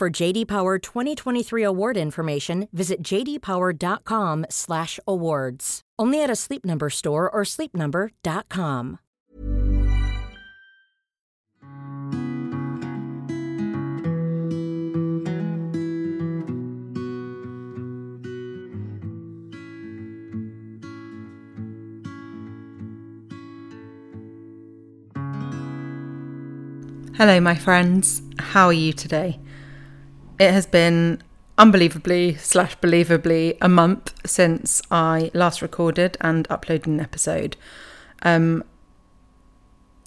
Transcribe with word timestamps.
For 0.00 0.08
JD 0.08 0.48
Power 0.48 0.78
2023 0.78 1.62
award 1.62 1.98
information, 1.98 2.68
visit 2.72 3.02
jdpower.com/awards. 3.02 5.80
Only 5.98 6.22
at 6.22 6.30
a 6.30 6.36
Sleep 6.36 6.64
Number 6.64 6.88
store 6.88 7.28
or 7.28 7.42
sleepnumber.com. 7.42 8.98
Hello, 27.18 27.38
my 27.38 27.54
friends. 27.54 28.22
How 28.38 28.68
are 28.68 28.72
you 28.72 28.94
today? 28.94 29.38
It 30.40 30.52
has 30.52 30.64
been 30.64 31.22
unbelievably 31.58 32.36
slash 32.36 32.74
believably 32.78 33.58
a 33.60 33.68
month 33.68 34.14
since 34.24 34.80
I 34.90 35.30
last 35.34 35.60
recorded 35.60 36.16
and 36.22 36.48
uploaded 36.48 36.86
an 36.86 36.98
episode. 36.98 37.58
Um, 38.22 38.64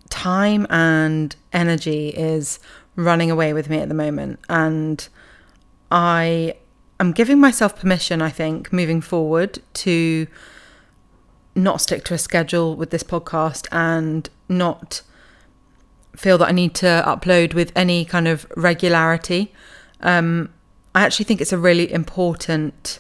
time 0.10 0.66
and 0.72 1.36
energy 1.54 2.10
is 2.10 2.60
running 2.96 3.30
away 3.30 3.54
with 3.54 3.70
me 3.70 3.78
at 3.78 3.90
the 3.90 3.94
moment, 3.94 4.40
and 4.50 5.08
I 5.92 6.56
am 7.00 7.12
giving 7.12 7.40
myself 7.40 7.80
permission. 7.80 8.20
I 8.20 8.32
think 8.32 8.74
moving 8.74 9.02
forward 9.02 9.62
to 9.86 10.26
not 11.54 11.80
stick 11.80 12.04
to 12.06 12.16
a 12.16 12.18
schedule 12.18 12.76
with 12.76 12.90
this 12.90 13.04
podcast 13.04 13.68
and 13.72 14.28
not 14.50 15.04
feel 16.16 16.40
that 16.40 16.48
I 16.48 16.54
need 16.54 16.74
to 16.74 17.04
upload 17.06 17.54
with 17.54 17.72
any 17.76 18.04
kind 18.04 18.28
of 18.28 18.48
regularity. 18.58 19.54
Um, 20.04 20.54
I 20.94 21.04
actually 21.04 21.26
think 21.26 21.42
it's 21.42 21.54
a 21.54 21.58
really 21.58 21.92
important 21.92 23.00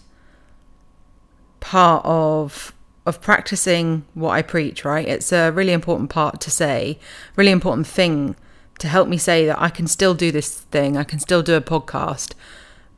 part 1.59 2.03
of 2.05 2.73
of 3.05 3.21
practicing 3.21 4.05
what 4.13 4.31
I 4.31 4.41
preach, 4.41 4.85
right? 4.85 5.05
It's 5.05 5.33
a 5.33 5.51
really 5.51 5.73
important 5.73 6.09
part 6.09 6.39
to 6.41 6.49
say, 6.49 6.97
really 7.35 7.51
important 7.51 7.85
thing 7.85 8.37
to 8.79 8.87
help 8.87 9.09
me 9.09 9.17
say 9.17 9.45
that 9.45 9.61
I 9.61 9.69
can 9.69 9.87
still 9.87 10.13
do 10.13 10.31
this 10.31 10.61
thing, 10.61 10.95
I 10.95 11.03
can 11.03 11.19
still 11.19 11.43
do 11.43 11.55
a 11.55 11.61
podcast, 11.61 12.33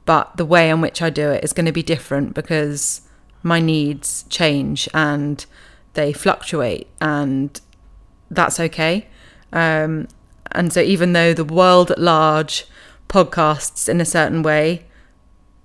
but 0.05 0.37
the 0.37 0.45
way 0.45 0.69
in 0.69 0.79
which 0.79 1.01
I 1.01 1.09
do 1.09 1.31
it 1.31 1.43
is 1.43 1.53
going 1.53 1.65
to 1.65 1.71
be 1.71 1.81
different 1.81 2.35
because 2.35 3.01
my 3.41 3.59
needs 3.59 4.25
change 4.29 4.87
and 4.93 5.43
they 5.93 6.13
fluctuate 6.13 6.87
and 7.01 7.59
that's 8.29 8.59
okay. 8.59 9.07
Um, 9.51 10.07
and 10.51 10.71
so, 10.71 10.81
even 10.81 11.13
though 11.13 11.33
the 11.33 11.43
world 11.43 11.89
at 11.89 11.99
large 11.99 12.65
podcasts 13.07 13.87
in 13.87 14.01
a 14.01 14.05
certain 14.05 14.43
way, 14.43 14.85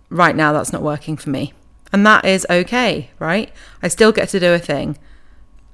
right 0.08 0.34
now 0.34 0.52
that's 0.52 0.72
not 0.72 0.82
working 0.82 1.16
for 1.16 1.30
me. 1.30 1.52
And 1.92 2.06
that 2.06 2.24
is 2.24 2.46
okay, 2.48 3.10
right? 3.18 3.52
I 3.82 3.88
still 3.88 4.12
get 4.12 4.28
to 4.30 4.40
do 4.40 4.52
a 4.52 4.58
thing 4.58 4.96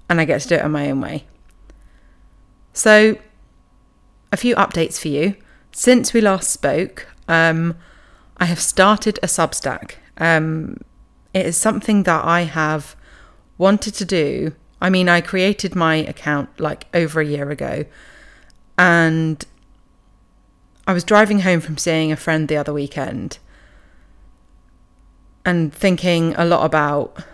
and 0.08 0.20
I 0.20 0.24
get 0.24 0.40
to 0.42 0.48
do 0.48 0.54
it 0.54 0.64
in 0.64 0.70
my 0.70 0.90
own 0.90 1.00
way. 1.00 1.24
So, 2.72 3.16
a 4.32 4.36
few 4.36 4.54
updates 4.56 5.00
for 5.00 5.08
you. 5.08 5.36
Since 5.72 6.12
we 6.12 6.20
last 6.20 6.50
spoke, 6.50 7.06
um, 7.28 7.76
I 8.38 8.46
have 8.46 8.60
started 8.60 9.18
a 9.22 9.26
Substack. 9.26 9.92
Um, 10.18 10.78
it 11.34 11.44
is 11.44 11.56
something 11.56 12.04
that 12.04 12.24
I 12.24 12.42
have 12.42 12.96
wanted 13.58 13.94
to 13.94 14.04
do 14.04 14.54
I 14.80 14.90
mean, 14.90 15.08
I 15.08 15.20
created 15.20 15.74
my 15.74 15.96
account 15.96 16.60
like 16.60 16.86
over 16.92 17.20
a 17.20 17.26
year 17.26 17.50
ago, 17.50 17.84
and 18.76 19.44
I 20.86 20.92
was 20.92 21.04
driving 21.04 21.40
home 21.40 21.60
from 21.60 21.78
seeing 21.78 22.12
a 22.12 22.16
friend 22.16 22.46
the 22.46 22.56
other 22.56 22.72
weekend 22.72 23.38
and 25.44 25.74
thinking 25.74 26.34
a 26.36 26.44
lot 26.44 26.64
about. 26.64 27.24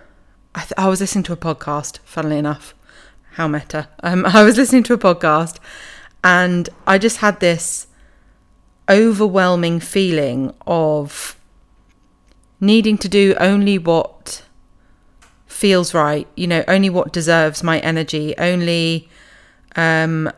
I, 0.54 0.60
th- 0.60 0.72
I 0.76 0.88
was 0.88 1.00
listening 1.00 1.24
to 1.24 1.32
a 1.32 1.36
podcast, 1.36 1.98
funnily 2.04 2.38
enough. 2.38 2.74
How 3.32 3.48
meta. 3.48 3.88
Um, 4.02 4.24
I 4.26 4.42
was 4.42 4.56
listening 4.56 4.82
to 4.84 4.94
a 4.94 4.98
podcast 4.98 5.58
and 6.24 6.68
I 6.86 6.98
just 6.98 7.18
had 7.18 7.40
this 7.40 7.88
overwhelming 8.88 9.80
feeling 9.80 10.54
of 10.66 11.36
needing 12.60 12.96
to 12.98 13.08
do 13.08 13.34
only 13.38 13.78
what 13.78 14.44
feels 15.46 15.94
right, 15.94 16.26
you 16.36 16.46
know, 16.46 16.64
only 16.68 16.90
what 16.90 17.12
deserves 17.12 17.62
my 17.62 17.78
energy, 17.80 18.34
only 18.38 19.08
um, 19.76 20.30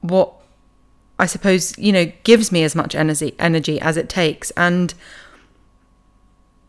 what 0.00 0.32
I 1.18 1.26
suppose, 1.26 1.76
you 1.78 1.92
know, 1.92 2.10
gives 2.24 2.50
me 2.50 2.64
as 2.64 2.74
much 2.74 2.94
energy 2.94 3.34
energy 3.38 3.80
as 3.80 3.96
it 3.96 4.08
takes. 4.08 4.50
And 4.52 4.94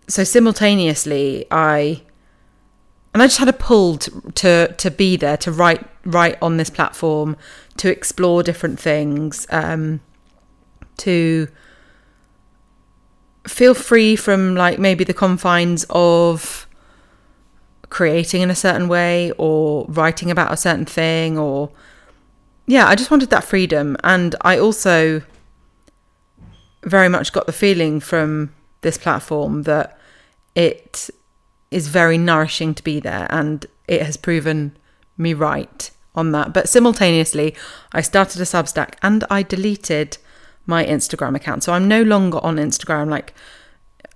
so 0.08 0.24
simultaneously 0.24 1.46
I 1.50 2.02
and 3.14 3.24
I 3.24 3.28
just 3.28 3.38
had 3.38 3.48
a 3.48 3.54
pull 3.54 3.98
to, 3.98 4.32
to 4.36 4.74
to 4.74 4.92
be 4.92 5.16
there, 5.16 5.38
to 5.38 5.52
write 5.52 5.88
write 6.06 6.38
on 6.42 6.58
this 6.58 6.70
platform, 6.70 7.38
to 7.78 7.90
explore 7.90 8.44
different 8.44 8.80
things, 8.80 9.48
um, 9.50 10.02
to 10.98 11.48
feel 13.48 13.74
free 13.74 14.16
from 14.16 14.56
like 14.56 14.80
maybe 14.80 15.04
the 15.04 15.14
confines 15.14 15.86
of 15.90 16.68
creating 17.90 18.42
in 18.42 18.50
a 18.50 18.56
certain 18.56 18.88
way 18.88 19.32
or 19.38 19.86
writing 19.88 20.30
about 20.30 20.52
a 20.52 20.58
certain 20.58 20.86
thing 20.86 21.38
or 21.38 21.72
yeah, 22.68 22.88
I 22.88 22.96
just 22.96 23.12
wanted 23.12 23.30
that 23.30 23.44
freedom 23.44 23.98
and 24.04 24.36
I 24.42 24.58
also 24.58 25.22
very 26.84 27.10
much 27.10 27.34
got 27.34 27.46
the 27.46 27.54
feeling 27.54 28.00
from 28.00 28.54
this 28.82 28.98
platform 28.98 29.64
that 29.64 29.98
it 30.54 31.10
is 31.72 31.88
very 31.88 32.18
nourishing 32.18 32.74
to 32.74 32.84
be 32.84 33.00
there 33.00 33.28
and 33.30 33.66
it 33.88 34.02
has 34.02 34.18
proven 34.18 34.78
me 35.18 35.34
right 35.34 35.92
on 36.16 36.32
that. 36.32 36.54
But 36.54 36.70
simultaneously, 36.70 37.56
I 37.92 38.02
started 38.02 38.42
a 38.42 38.46
Substack 38.46 38.96
and 39.02 39.24
I 39.30 39.44
deleted 39.44 40.18
my 40.66 40.86
Instagram 40.86 41.36
account. 41.36 41.64
So 41.64 41.74
I'm 41.74 41.88
no 41.88 42.02
longer 42.02 42.40
on 42.44 42.56
Instagram. 42.56 43.10
Like, 43.10 43.34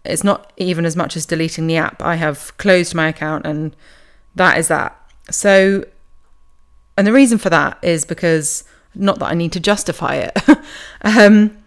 it's 0.06 0.24
not 0.24 0.54
even 0.58 0.86
as 0.86 0.96
much 0.96 1.16
as 1.16 1.26
deleting 1.26 1.68
the 1.68 1.78
app. 1.78 2.02
I 2.02 2.16
have 2.16 2.56
closed 2.58 2.96
my 2.96 3.10
account 3.10 3.46
and 3.46 3.76
that 4.36 4.58
is 4.58 4.68
that. 4.70 4.96
So, 5.30 5.86
and 7.00 7.08
the 7.08 7.14
reason 7.14 7.38
for 7.38 7.50
that 7.50 7.78
is 7.82 8.04
because 8.04 8.66
not 8.94 9.20
that 9.20 9.28
I 9.28 9.34
need 9.34 9.54
to 9.54 9.62
justify 9.62 10.16
it, 10.16 10.38
um, 11.02 11.58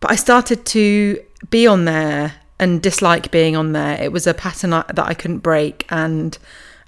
but 0.00 0.10
I 0.10 0.14
started 0.14 0.66
to 0.66 1.18
be 1.48 1.66
on 1.66 1.86
there 1.86 2.34
and 2.58 2.82
dislike 2.82 3.30
being 3.30 3.56
on 3.56 3.72
there. 3.72 3.98
It 3.98 4.12
was 4.12 4.26
a 4.26 4.34
pattern 4.34 4.72
that 4.72 4.98
I 4.98 5.14
couldn't 5.14 5.38
break, 5.38 5.86
and 5.88 6.36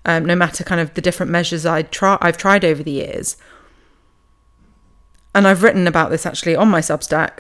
um, 0.05 0.27
no 0.27 0.37
matter 0.37 0.63
kind 0.63 0.79
of 0.79 0.93
the 0.93 1.01
different 1.01 1.33
measures 1.33 1.65
I 1.65 1.81
try, 1.81 2.19
I've 2.21 2.37
tried 2.37 2.67
over 2.67 2.83
the 2.83 2.91
years, 2.91 3.39
and 5.35 5.49
I've 5.49 5.63
written 5.63 5.87
about 5.87 6.11
this 6.11 6.27
actually 6.27 6.55
on 6.55 6.69
my 6.69 6.81
Substack 6.81 7.39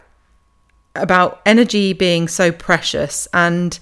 about 0.94 1.42
energy 1.44 1.92
being 1.92 2.28
so 2.28 2.50
precious. 2.50 3.28
And 3.34 3.78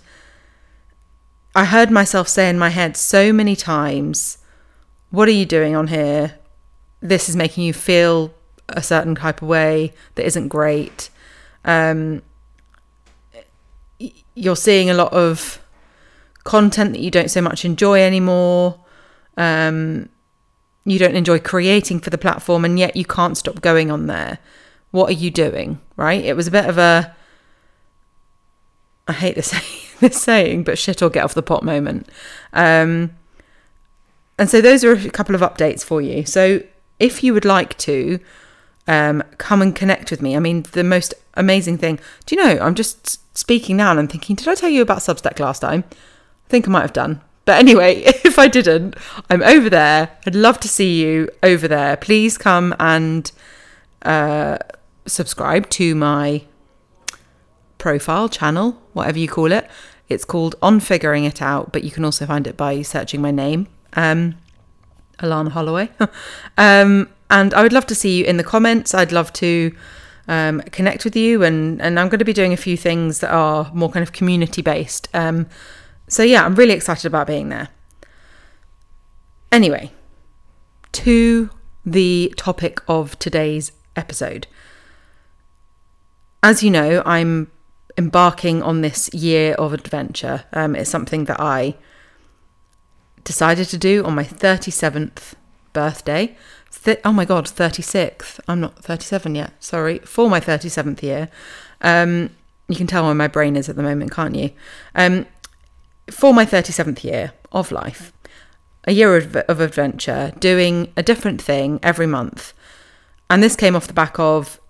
I 1.54 1.66
heard 1.66 1.92
myself 1.92 2.26
say 2.26 2.50
in 2.50 2.58
my 2.58 2.70
head 2.70 2.96
so 2.96 3.32
many 3.32 3.54
times, 3.54 4.38
What 5.10 5.28
are 5.28 5.32
you 5.32 5.46
doing 5.46 5.74
on 5.74 5.88
here? 5.88 6.38
This 7.00 7.28
is 7.28 7.36
making 7.36 7.64
you 7.64 7.72
feel 7.72 8.32
a 8.68 8.82
certain 8.82 9.14
type 9.14 9.42
of 9.42 9.48
way 9.48 9.92
that 10.14 10.26
isn't 10.26 10.48
great. 10.48 11.10
Um, 11.64 12.22
you're 14.34 14.56
seeing 14.56 14.88
a 14.88 14.94
lot 14.94 15.12
of 15.12 15.60
content 16.44 16.92
that 16.92 17.00
you 17.00 17.10
don't 17.10 17.30
so 17.30 17.42
much 17.42 17.64
enjoy 17.64 18.02
anymore. 18.02 18.80
Um, 19.36 20.08
you 20.84 20.98
don't 20.98 21.16
enjoy 21.16 21.38
creating 21.38 22.00
for 22.00 22.10
the 22.10 22.18
platform 22.18 22.64
and 22.64 22.78
yet 22.78 22.96
you 22.96 23.04
can't 23.04 23.36
stop 23.36 23.60
going 23.60 23.90
on 23.90 24.06
there. 24.06 24.38
What 24.90 25.10
are 25.10 25.14
you 25.14 25.30
doing? 25.30 25.80
Right? 25.96 26.24
It 26.24 26.36
was 26.36 26.46
a 26.46 26.50
bit 26.50 26.66
of 26.66 26.78
a 26.78 27.14
I 29.08 29.12
hate 29.12 29.34
this, 29.34 29.48
say 29.48 29.62
this 30.00 30.22
saying, 30.22 30.64
but 30.64 30.78
shit 30.78 31.02
or 31.02 31.10
get 31.10 31.24
off 31.24 31.34
the 31.34 31.42
pot 31.42 31.64
moment. 31.64 32.08
Um, 32.52 33.10
and 34.40 34.48
so 34.48 34.62
those 34.62 34.82
are 34.84 34.92
a 34.92 35.10
couple 35.10 35.34
of 35.34 35.42
updates 35.42 35.84
for 35.84 36.00
you. 36.00 36.24
So 36.24 36.62
if 36.98 37.22
you 37.22 37.34
would 37.34 37.44
like 37.44 37.76
to 37.78 38.18
um, 38.88 39.22
come 39.36 39.60
and 39.60 39.76
connect 39.76 40.10
with 40.10 40.22
me, 40.22 40.34
I 40.34 40.40
mean, 40.40 40.62
the 40.72 40.82
most 40.82 41.12
amazing 41.34 41.76
thing. 41.76 42.00
Do 42.24 42.34
you 42.34 42.42
know? 42.42 42.58
I'm 42.62 42.74
just 42.74 43.36
speaking 43.36 43.76
now 43.76 43.90
and 43.90 44.00
I'm 44.00 44.08
thinking, 44.08 44.36
did 44.36 44.48
I 44.48 44.54
tell 44.54 44.70
you 44.70 44.80
about 44.80 45.00
Substack 45.00 45.38
last 45.40 45.60
time? 45.60 45.84
I 45.92 46.48
think 46.48 46.66
I 46.66 46.70
might 46.70 46.80
have 46.80 46.94
done. 46.94 47.20
But 47.44 47.58
anyway, 47.58 47.96
if 48.24 48.38
I 48.38 48.48
didn't, 48.48 48.96
I'm 49.28 49.42
over 49.42 49.68
there. 49.68 50.16
I'd 50.26 50.34
love 50.34 50.58
to 50.60 50.68
see 50.68 51.02
you 51.02 51.28
over 51.42 51.68
there. 51.68 51.98
Please 51.98 52.38
come 52.38 52.74
and 52.80 53.30
uh, 54.00 54.56
subscribe 55.04 55.68
to 55.70 55.94
my 55.94 56.44
profile, 57.76 58.30
channel, 58.30 58.80
whatever 58.94 59.18
you 59.18 59.28
call 59.28 59.52
it. 59.52 59.68
It's 60.08 60.24
called 60.24 60.54
On 60.62 60.80
Figuring 60.80 61.24
It 61.24 61.42
Out, 61.42 61.72
but 61.72 61.84
you 61.84 61.90
can 61.90 62.06
also 62.06 62.24
find 62.24 62.46
it 62.46 62.56
by 62.56 62.80
searching 62.80 63.20
my 63.20 63.30
name, 63.30 63.68
um, 63.94 64.36
Alana 65.18 65.50
Holloway. 65.50 65.90
um, 66.58 67.08
and 67.28 67.54
I 67.54 67.62
would 67.62 67.72
love 67.72 67.86
to 67.86 67.94
see 67.94 68.18
you 68.18 68.24
in 68.24 68.36
the 68.36 68.44
comments. 68.44 68.94
I'd 68.94 69.12
love 69.12 69.32
to 69.34 69.74
um, 70.28 70.60
connect 70.72 71.04
with 71.04 71.16
you, 71.16 71.42
and, 71.42 71.80
and 71.80 71.98
I'm 71.98 72.08
going 72.08 72.18
to 72.18 72.24
be 72.24 72.32
doing 72.32 72.52
a 72.52 72.56
few 72.56 72.76
things 72.76 73.20
that 73.20 73.30
are 73.32 73.70
more 73.72 73.90
kind 73.90 74.02
of 74.02 74.12
community 74.12 74.62
based. 74.62 75.08
Um, 75.14 75.46
so, 76.08 76.22
yeah, 76.22 76.44
I'm 76.44 76.54
really 76.54 76.74
excited 76.74 77.06
about 77.06 77.26
being 77.26 77.48
there. 77.48 77.68
Anyway, 79.52 79.92
to 80.92 81.50
the 81.84 82.32
topic 82.36 82.80
of 82.88 83.18
today's 83.18 83.72
episode. 83.96 84.46
As 86.42 86.62
you 86.62 86.70
know, 86.70 87.02
I'm 87.04 87.50
embarking 87.96 88.62
on 88.62 88.80
this 88.80 89.12
year 89.12 89.54
of 89.54 89.72
adventure. 89.72 90.44
Um, 90.52 90.74
it's 90.76 90.90
something 90.90 91.24
that 91.24 91.40
I 91.40 91.76
decided 93.24 93.68
to 93.68 93.78
do 93.78 94.04
on 94.04 94.14
my 94.14 94.24
37th 94.24 95.34
birthday. 95.72 96.36
Th- 96.84 97.00
oh 97.04 97.12
my 97.12 97.24
God, 97.24 97.46
36th. 97.46 98.40
I'm 98.48 98.60
not 98.60 98.78
37 98.78 99.34
yet. 99.34 99.52
Sorry. 99.62 99.98
For 100.00 100.28
my 100.28 100.40
37th 100.40 101.02
year. 101.02 101.28
Um, 101.80 102.30
you 102.68 102.76
can 102.76 102.86
tell 102.86 103.04
where 103.04 103.14
my 103.14 103.28
brain 103.28 103.56
is 103.56 103.68
at 103.68 103.76
the 103.76 103.82
moment, 103.82 104.12
can't 104.12 104.36
you? 104.36 104.50
Um, 104.94 105.26
for 106.10 106.32
my 106.32 106.44
37th 106.44 107.02
year 107.04 107.32
of 107.52 107.72
life, 107.72 108.12
a 108.84 108.92
year 108.92 109.16
of, 109.16 109.36
of 109.36 109.60
adventure, 109.60 110.32
doing 110.38 110.92
a 110.96 111.02
different 111.02 111.42
thing 111.42 111.80
every 111.82 112.06
month. 112.06 112.52
And 113.28 113.42
this 113.42 113.56
came 113.56 113.76
off 113.76 113.86
the 113.86 113.92
back 113.92 114.18
of 114.18 114.60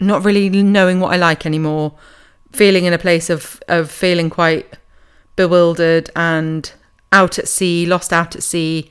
not 0.00 0.24
really 0.24 0.48
knowing 0.62 1.00
what 1.00 1.12
I 1.12 1.16
like 1.16 1.44
anymore, 1.44 1.94
feeling 2.52 2.84
in 2.84 2.92
a 2.92 2.98
place 2.98 3.30
of, 3.30 3.62
of 3.68 3.90
feeling 3.90 4.30
quite 4.30 4.74
bewildered 5.36 6.10
and 6.16 6.72
out 7.12 7.38
at 7.38 7.48
sea, 7.48 7.86
lost 7.86 8.12
out 8.12 8.36
at 8.36 8.42
sea, 8.42 8.90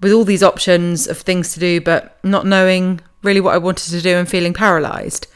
with 0.00 0.12
all 0.12 0.24
these 0.24 0.42
options 0.42 1.06
of 1.06 1.18
things 1.18 1.52
to 1.54 1.60
do, 1.60 1.80
but 1.80 2.18
not 2.24 2.46
knowing 2.46 3.00
really 3.22 3.40
what 3.40 3.54
I 3.54 3.58
wanted 3.58 3.90
to 3.90 4.00
do 4.00 4.16
and 4.16 4.28
feeling 4.28 4.54
paralyzed. 4.54 5.26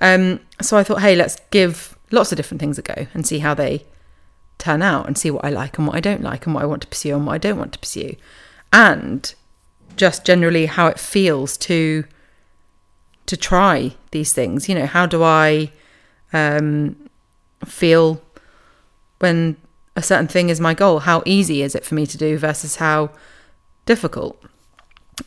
Um, 0.00 0.40
so 0.60 0.76
I 0.76 0.82
thought, 0.82 1.00
hey, 1.00 1.14
let's 1.16 1.36
give 1.50 1.96
lots 2.10 2.32
of 2.32 2.36
different 2.36 2.60
things 2.60 2.78
a 2.78 2.82
go 2.82 3.06
and 3.14 3.26
see 3.26 3.38
how 3.38 3.54
they 3.54 3.84
turn 4.58 4.82
out 4.82 5.06
and 5.06 5.16
see 5.16 5.30
what 5.30 5.44
I 5.44 5.50
like 5.50 5.78
and 5.78 5.86
what 5.86 5.96
I 5.96 6.00
don't 6.00 6.22
like 6.22 6.46
and 6.46 6.54
what 6.54 6.62
I 6.62 6.66
want 6.66 6.82
to 6.82 6.88
pursue 6.88 7.14
and 7.14 7.26
what 7.26 7.34
I 7.34 7.38
don't 7.38 7.58
want 7.58 7.72
to 7.72 7.78
pursue. 7.78 8.16
And 8.72 9.34
just 9.96 10.24
generally 10.24 10.66
how 10.66 10.86
it 10.86 10.98
feels 10.98 11.56
to 11.58 12.04
to 13.26 13.36
try 13.36 13.94
these 14.10 14.32
things. 14.32 14.68
You 14.68 14.74
know, 14.74 14.86
how 14.86 15.06
do 15.06 15.22
I 15.22 15.70
um, 16.32 16.96
feel 17.64 18.20
when 19.20 19.56
a 19.96 20.02
certain 20.02 20.28
thing 20.28 20.48
is 20.48 20.60
my 20.60 20.74
goal? 20.74 21.00
How 21.00 21.22
easy 21.26 21.62
is 21.62 21.74
it 21.74 21.84
for 21.84 21.94
me 21.94 22.06
to 22.06 22.16
do 22.16 22.38
versus 22.38 22.76
how 22.76 23.10
difficult? 23.86 24.42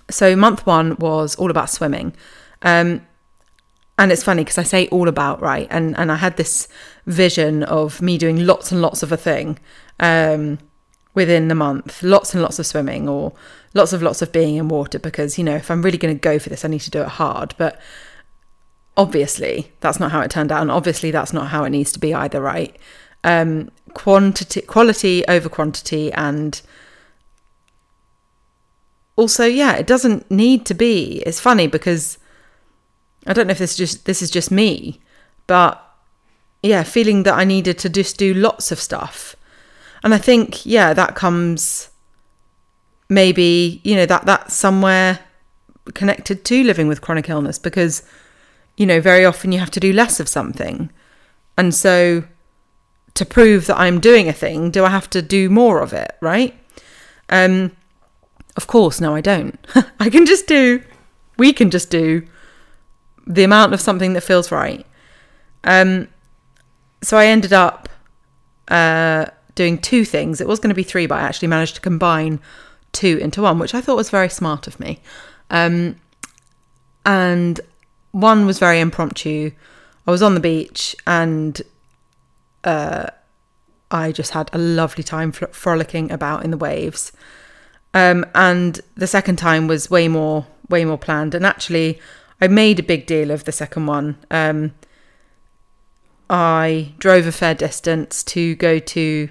So 0.10 0.36
month 0.36 0.66
one 0.66 0.96
was 0.98 1.36
all 1.36 1.52
about 1.52 1.70
swimming. 1.70 2.14
Um, 2.62 3.06
and 3.98 4.12
it's 4.12 4.24
funny 4.24 4.44
because 4.44 4.58
I 4.58 4.64
say 4.64 4.88
all 4.88 5.08
about 5.08 5.42
right, 5.42 5.68
and 5.70 5.98
and 5.98 6.12
I 6.12 6.16
had 6.16 6.36
this 6.38 6.68
vision 7.06 7.64
of 7.64 8.02
me 8.02 8.18
doing 8.18 8.46
lots 8.46 8.72
and 8.72 8.82
lots 8.82 9.04
of 9.04 9.12
a 9.12 9.18
thing 9.18 9.58
um, 10.00 10.60
within 11.14 11.48
the 11.48 11.56
month, 11.56 12.04
lots 12.04 12.34
and 12.34 12.44
lots 12.44 12.60
of 12.60 12.66
swimming, 12.66 13.08
or 13.08 13.32
lots 13.74 13.94
of 13.94 14.02
lots 14.02 14.22
of 14.22 14.34
being 14.34 14.58
in 14.58 14.68
water. 14.68 15.00
Because 15.00 15.38
you 15.38 15.46
know, 15.46 15.56
if 15.56 15.72
I'm 15.72 15.82
really 15.82 15.98
going 15.98 16.14
to 16.14 16.20
go 16.20 16.40
for 16.40 16.50
this, 16.50 16.66
I 16.66 16.68
need 16.68 16.82
to 16.82 16.92
do 16.92 17.02
it 17.02 17.08
hard. 17.08 17.56
But 17.58 17.80
obviously, 18.98 19.72
that's 19.80 20.00
not 20.00 20.12
how 20.12 20.20
it 20.20 20.32
turned 20.32 20.52
out, 20.52 20.62
and 20.62 20.72
obviously, 20.72 21.12
that's 21.12 21.32
not 21.32 21.48
how 21.48 21.64
it 21.64 21.70
needs 21.70 21.94
to 21.94 22.00
be 22.00 22.14
either. 22.14 22.42
Right? 22.42 22.76
Um, 23.24 23.72
quantity, 23.96 24.62
quality 24.62 25.26
over 25.28 25.50
quantity, 25.50 26.14
and 26.14 26.62
also, 29.16 29.46
yeah, 29.46 29.76
it 29.76 29.88
doesn't 29.88 30.30
need 30.30 30.66
to 30.68 30.76
be. 30.76 31.24
It's 31.26 31.40
funny 31.40 31.66
because 31.66 32.20
I 33.26 33.34
don't 33.34 33.48
know 33.48 33.52
if 33.52 33.58
this 33.58 33.72
is 33.72 33.78
just 33.78 34.06
this 34.06 34.22
is 34.22 34.30
just 34.30 34.52
me, 34.52 35.02
but 35.48 35.82
yeah, 36.62 36.84
feeling 36.84 37.24
that 37.24 37.34
I 37.34 37.44
needed 37.44 37.80
to 37.80 37.90
just 37.90 38.18
do 38.18 38.34
lots 38.34 38.72
of 38.72 38.80
stuff. 38.80 39.36
And 40.04 40.14
I 40.14 40.18
think, 40.18 40.66
yeah, 40.66 40.94
that 40.94 41.16
comes 41.16 41.90
maybe, 43.10 43.82
you 43.84 43.96
know, 43.96 44.06
that 44.06 44.26
that's 44.26 44.56
somewhere 44.56 45.20
connected 45.94 46.44
to 46.46 46.64
living 46.64 46.88
with 46.88 47.02
chronic 47.02 47.30
illness 47.30 47.58
because, 47.58 48.04
you 48.78 48.86
know, 48.86 49.00
very 49.00 49.26
often 49.26 49.52
you 49.52 49.60
have 49.60 49.72
to 49.72 49.80
do 49.80 49.94
less 49.94 50.20
of 50.20 50.28
something. 50.28 50.92
And 51.58 51.74
so 51.74 52.24
to 53.16 53.26
prove 53.26 53.68
that 53.68 53.80
I'm 53.80 54.00
doing 54.00 54.28
a 54.28 54.34
thing, 54.34 54.72
do 54.72 54.86
I 54.86 54.90
have 54.90 55.10
to 55.12 55.22
do 55.22 55.50
more 55.50 55.82
of 55.82 55.94
it, 55.94 56.16
right? 56.22 56.54
Um 57.30 57.72
of 58.56 58.68
course, 58.68 59.02
no, 59.02 59.14
I 59.14 59.22
don't. 59.22 59.60
I 60.00 60.10
can 60.10 60.26
just 60.26 60.48
do 60.48 60.82
we 61.38 61.54
can 61.54 61.70
just 61.70 61.90
do 61.90 62.26
the 63.28 63.44
amount 63.44 63.74
of 63.74 63.82
something 63.82 64.14
that 64.14 64.22
feels 64.22 64.52
right. 64.52 64.86
Um, 65.64 66.08
so 67.02 67.18
I 67.18 67.28
ended 67.28 67.54
up 67.54 67.90
uh, 68.68 69.26
doing 69.56 69.78
two 69.78 70.06
things. 70.06 70.40
It 70.40 70.48
was 70.48 70.60
going 70.60 70.70
to 70.70 70.76
be 70.76 70.84
three, 70.84 71.08
but 71.08 71.20
I 71.20 71.24
actually 71.24 71.48
managed 71.48 71.76
to 71.76 71.82
combine 71.82 72.40
two 72.92 73.18
into 73.18 73.42
one, 73.42 73.60
which 73.60 73.74
I 73.74 73.82
thought 73.82 73.98
was 73.98 74.10
very 74.10 74.30
smart 74.30 74.68
of 74.68 74.80
me. 74.80 75.00
Um, 75.50 75.98
and 77.06 77.60
one 78.12 78.46
was 78.46 78.60
very 78.60 78.80
impromptu. 78.80 79.52
I 80.08 80.12
was 80.12 80.24
on 80.24 80.34
the 80.34 80.40
beach 80.40 80.96
and 81.06 81.62
uh, 82.66 83.08
I 83.92 84.12
just 84.12 84.32
had 84.32 84.50
a 84.52 84.58
lovely 84.58 85.04
time 85.04 85.32
fr- 85.32 85.46
frolicking 85.48 86.12
about 86.12 86.44
in 86.44 86.52
the 86.52 86.58
waves. 86.58 87.12
Um, 87.94 88.26
and 88.36 88.82
the 88.96 89.08
second 89.08 89.38
time 89.38 89.68
was 89.68 89.90
way 89.90 90.08
more, 90.08 90.46
way 90.70 90.84
more 90.84 90.98
planned. 90.98 91.34
And 91.34 91.46
actually, 91.46 92.00
I 92.42 92.48
made 92.48 92.80
a 92.80 92.84
big 92.84 93.06
deal 93.06 93.32
of 93.32 93.46
the 93.46 93.52
second 93.54 93.86
one. 93.86 94.18
Um, 94.30 94.74
I 96.30 96.94
drove 96.98 97.28
a 97.28 97.32
fair 97.32 97.54
distance 97.54 98.24
to 98.26 98.56
go 98.56 98.80
to 98.80 99.30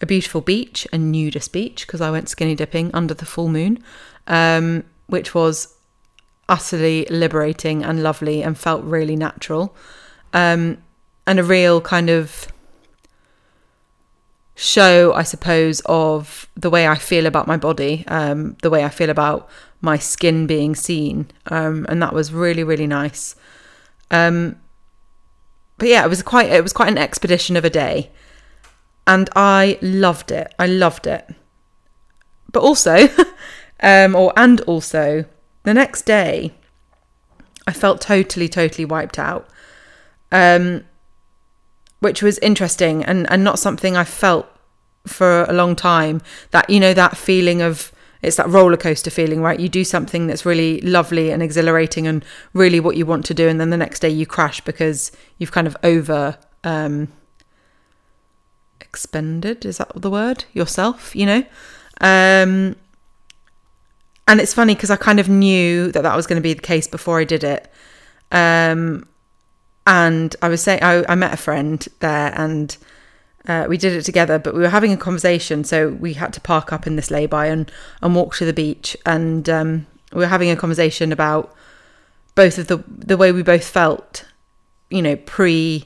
a 0.00 0.06
beautiful 0.06 0.40
beach, 0.40 0.86
a 0.92 0.98
nudist 0.98 1.52
beach, 1.52 1.86
because 1.86 2.00
I 2.00 2.10
went 2.10 2.28
skinny 2.28 2.54
dipping 2.54 2.90
under 2.94 3.14
the 3.14 3.26
full 3.26 3.48
moon, 3.48 3.82
um, 4.26 4.84
which 5.06 5.34
was 5.34 5.74
utterly 6.48 7.06
liberating 7.10 7.82
and 7.84 8.02
lovely 8.02 8.42
and 8.42 8.56
felt 8.56 8.84
really 8.84 9.16
natural. 9.16 9.76
Um, 10.32 10.78
and 11.26 11.38
a 11.38 11.44
real 11.44 11.80
kind 11.80 12.10
of 12.10 12.48
show, 14.54 15.12
I 15.12 15.22
suppose, 15.22 15.80
of 15.86 16.48
the 16.56 16.70
way 16.70 16.86
I 16.86 16.96
feel 16.96 17.26
about 17.26 17.46
my 17.46 17.56
body, 17.56 18.04
um, 18.08 18.56
the 18.62 18.70
way 18.70 18.84
I 18.84 18.88
feel 18.88 19.10
about 19.10 19.48
my 19.80 19.98
skin 19.98 20.46
being 20.46 20.74
seen. 20.74 21.28
Um, 21.46 21.86
and 21.88 22.02
that 22.02 22.12
was 22.12 22.32
really, 22.32 22.62
really 22.62 22.86
nice. 22.86 23.34
Um, 24.10 24.56
but 25.78 25.88
yeah, 25.88 26.04
it 26.04 26.08
was 26.08 26.22
quite 26.22 26.50
it 26.50 26.62
was 26.62 26.72
quite 26.72 26.88
an 26.88 26.98
expedition 26.98 27.56
of 27.56 27.64
a 27.64 27.70
day. 27.70 28.10
And 29.06 29.28
I 29.34 29.78
loved 29.82 30.30
it. 30.30 30.54
I 30.58 30.66
loved 30.68 31.08
it. 31.08 31.28
But 32.52 32.62
also, 32.62 33.08
um, 33.80 34.14
or 34.14 34.32
and 34.36 34.60
also, 34.62 35.24
the 35.64 35.74
next 35.74 36.02
day, 36.02 36.52
I 37.66 37.72
felt 37.72 38.00
totally, 38.00 38.48
totally 38.48 38.84
wiped 38.84 39.18
out. 39.18 39.48
Um, 40.30 40.84
which 42.02 42.20
was 42.20 42.38
interesting 42.38 43.04
and, 43.04 43.30
and 43.30 43.44
not 43.44 43.60
something 43.60 43.96
I 43.96 44.02
felt 44.02 44.46
for 45.06 45.44
a 45.44 45.52
long 45.52 45.76
time. 45.76 46.20
That, 46.50 46.68
you 46.68 46.80
know, 46.80 46.92
that 46.94 47.16
feeling 47.16 47.62
of 47.62 47.92
it's 48.22 48.36
that 48.36 48.48
roller 48.48 48.76
coaster 48.76 49.10
feeling, 49.10 49.40
right? 49.40 49.58
You 49.58 49.68
do 49.68 49.84
something 49.84 50.26
that's 50.26 50.44
really 50.44 50.80
lovely 50.80 51.30
and 51.30 51.42
exhilarating 51.42 52.06
and 52.06 52.24
really 52.54 52.80
what 52.80 52.96
you 52.96 53.04
want 53.04 53.24
to 53.26 53.34
do, 53.34 53.48
and 53.48 53.60
then 53.60 53.70
the 53.70 53.76
next 53.76 54.00
day 54.00 54.08
you 54.08 54.26
crash 54.26 54.60
because 54.60 55.10
you've 55.38 55.50
kind 55.50 55.66
of 55.66 55.76
over 55.82 56.38
um, 56.62 57.08
expended. 58.80 59.64
Is 59.64 59.78
that 59.78 59.90
the 59.94 60.10
word? 60.10 60.44
Yourself, 60.52 61.16
you 61.16 61.26
know? 61.26 61.44
Um, 62.00 62.76
and 64.28 64.40
it's 64.40 64.54
funny 64.54 64.74
because 64.74 64.90
I 64.90 64.96
kind 64.96 65.18
of 65.18 65.28
knew 65.28 65.90
that 65.90 66.02
that 66.02 66.14
was 66.14 66.26
going 66.28 66.40
to 66.40 66.42
be 66.42 66.54
the 66.54 66.62
case 66.62 66.86
before 66.86 67.18
I 67.18 67.24
did 67.24 67.42
it. 67.42 67.72
Um, 68.30 69.08
and 69.86 70.34
I 70.42 70.48
was 70.48 70.62
saying, 70.62 70.82
I, 70.82 71.04
I 71.08 71.14
met 71.14 71.32
a 71.32 71.36
friend 71.36 71.86
there 72.00 72.32
and 72.36 72.76
uh, 73.48 73.66
we 73.68 73.76
did 73.76 73.92
it 73.92 74.02
together, 74.02 74.38
but 74.38 74.54
we 74.54 74.60
were 74.60 74.68
having 74.68 74.92
a 74.92 74.96
conversation. 74.96 75.64
So 75.64 75.88
we 75.88 76.14
had 76.14 76.32
to 76.34 76.40
park 76.40 76.72
up 76.72 76.86
in 76.86 76.96
this 76.96 77.10
lay-by 77.10 77.46
and, 77.46 77.70
and 78.00 78.14
walk 78.14 78.36
to 78.36 78.44
the 78.44 78.52
beach. 78.52 78.96
And 79.04 79.48
um, 79.48 79.86
we 80.12 80.20
were 80.20 80.26
having 80.28 80.50
a 80.50 80.56
conversation 80.56 81.10
about 81.10 81.54
both 82.34 82.58
of 82.58 82.68
the, 82.68 82.84
the 82.86 83.16
way 83.16 83.32
we 83.32 83.42
both 83.42 83.64
felt, 83.64 84.24
you 84.90 85.02
know, 85.02 85.16
pre, 85.16 85.84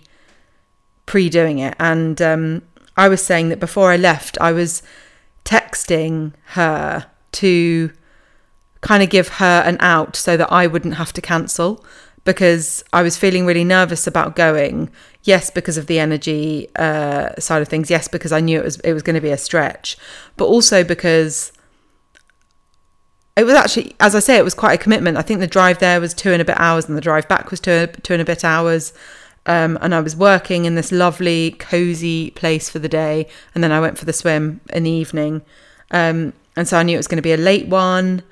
pre 1.06 1.30
doing 1.30 1.58
it. 1.58 1.74
And 1.78 2.20
um, 2.20 2.62
I 2.96 3.08
was 3.08 3.24
saying 3.24 3.48
that 3.48 3.60
before 3.60 3.90
I 3.90 3.96
left, 3.96 4.36
I 4.40 4.52
was 4.52 4.82
texting 5.44 6.34
her 6.48 7.06
to 7.32 7.90
kind 8.82 9.02
of 9.02 9.08
give 9.08 9.28
her 9.28 9.62
an 9.64 9.78
out 9.80 10.16
so 10.16 10.36
that 10.36 10.52
I 10.52 10.66
wouldn't 10.66 10.94
have 10.96 11.12
to 11.14 11.22
cancel 11.22 11.84
because 12.26 12.84
I 12.92 13.02
was 13.02 13.16
feeling 13.16 13.46
really 13.46 13.64
nervous 13.64 14.06
about 14.06 14.36
going. 14.36 14.90
Yes, 15.22 15.48
because 15.48 15.78
of 15.78 15.86
the 15.86 15.98
energy 15.98 16.68
uh, 16.76 17.30
side 17.38 17.62
of 17.62 17.68
things. 17.68 17.88
Yes, 17.88 18.08
because 18.08 18.32
I 18.32 18.40
knew 18.40 18.58
it 18.58 18.64
was 18.64 18.80
it 18.80 18.92
was 18.92 19.02
going 19.02 19.14
to 19.14 19.22
be 19.22 19.30
a 19.30 19.38
stretch, 19.38 19.96
but 20.36 20.44
also 20.44 20.84
because 20.84 21.52
it 23.36 23.44
was 23.44 23.54
actually, 23.54 23.94
as 24.00 24.14
I 24.14 24.18
say, 24.18 24.36
it 24.36 24.44
was 24.44 24.54
quite 24.54 24.74
a 24.74 24.82
commitment. 24.82 25.16
I 25.16 25.22
think 25.22 25.40
the 25.40 25.46
drive 25.46 25.78
there 25.78 26.00
was 26.00 26.12
two 26.12 26.32
and 26.32 26.42
a 26.42 26.44
bit 26.44 26.58
hours, 26.58 26.86
and 26.86 26.96
the 26.96 27.00
drive 27.00 27.28
back 27.28 27.50
was 27.50 27.60
two 27.60 27.86
two 28.02 28.12
and 28.12 28.20
a 28.20 28.26
bit 28.26 28.44
hours. 28.44 28.92
Um, 29.46 29.78
and 29.80 29.94
I 29.94 30.00
was 30.00 30.16
working 30.16 30.64
in 30.64 30.74
this 30.74 30.90
lovely, 30.90 31.52
cozy 31.52 32.30
place 32.32 32.68
for 32.68 32.80
the 32.80 32.88
day, 32.88 33.28
and 33.54 33.62
then 33.62 33.70
I 33.70 33.80
went 33.80 33.96
for 33.96 34.04
the 34.04 34.12
swim 34.12 34.60
in 34.72 34.82
the 34.82 34.90
evening. 34.90 35.42
Um, 35.92 36.32
and 36.56 36.66
so 36.66 36.76
I 36.76 36.82
knew 36.82 36.94
it 36.94 36.98
was 36.98 37.06
going 37.06 37.18
to 37.18 37.22
be 37.22 37.32
a 37.32 37.36
late 37.36 37.68
one, 37.68 38.24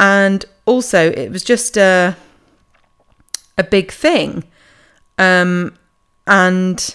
and 0.00 0.44
also 0.66 1.12
it 1.12 1.30
was 1.30 1.44
just 1.44 1.76
a 1.76 2.16
a 3.56 3.64
big 3.64 3.92
thing. 3.92 4.44
Um, 5.18 5.78
and 6.26 6.94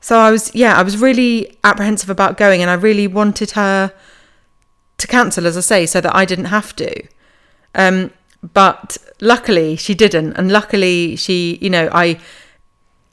so 0.00 0.18
I 0.18 0.30
was, 0.30 0.54
yeah, 0.54 0.76
I 0.76 0.82
was 0.82 0.98
really 0.98 1.56
apprehensive 1.62 2.10
about 2.10 2.36
going, 2.36 2.60
and 2.60 2.70
I 2.70 2.74
really 2.74 3.06
wanted 3.06 3.52
her 3.52 3.92
to 4.98 5.06
cancel, 5.06 5.46
as 5.46 5.56
I 5.56 5.60
say, 5.60 5.86
so 5.86 6.00
that 6.00 6.14
I 6.14 6.24
didn't 6.24 6.46
have 6.46 6.74
to. 6.76 7.06
Um, 7.74 8.10
but 8.52 8.96
luckily, 9.20 9.76
she 9.76 9.94
didn't, 9.94 10.34
and 10.34 10.50
luckily, 10.50 11.16
she, 11.16 11.58
you 11.60 11.70
know, 11.70 11.88
I, 11.92 12.18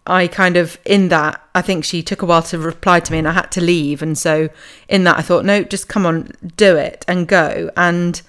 I 0.07 0.27
kind 0.27 0.57
of 0.57 0.79
in 0.85 1.09
that 1.09 1.41
I 1.53 1.61
think 1.61 1.85
she 1.85 2.01
took 2.01 2.23
a 2.23 2.25
while 2.25 2.41
to 2.43 2.57
reply 2.57 2.99
to 2.99 3.11
me, 3.11 3.19
and 3.19 3.27
I 3.27 3.33
had 3.33 3.51
to 3.51 3.61
leave, 3.61 4.01
and 4.01 4.17
so 4.17 4.49
in 4.87 5.03
that 5.03 5.17
I 5.17 5.21
thought, 5.21 5.45
no, 5.45 5.63
just 5.63 5.87
come 5.87 6.05
on, 6.05 6.31
do 6.57 6.75
it 6.75 7.05
and 7.07 7.27
go, 7.27 7.69
and 7.77 8.19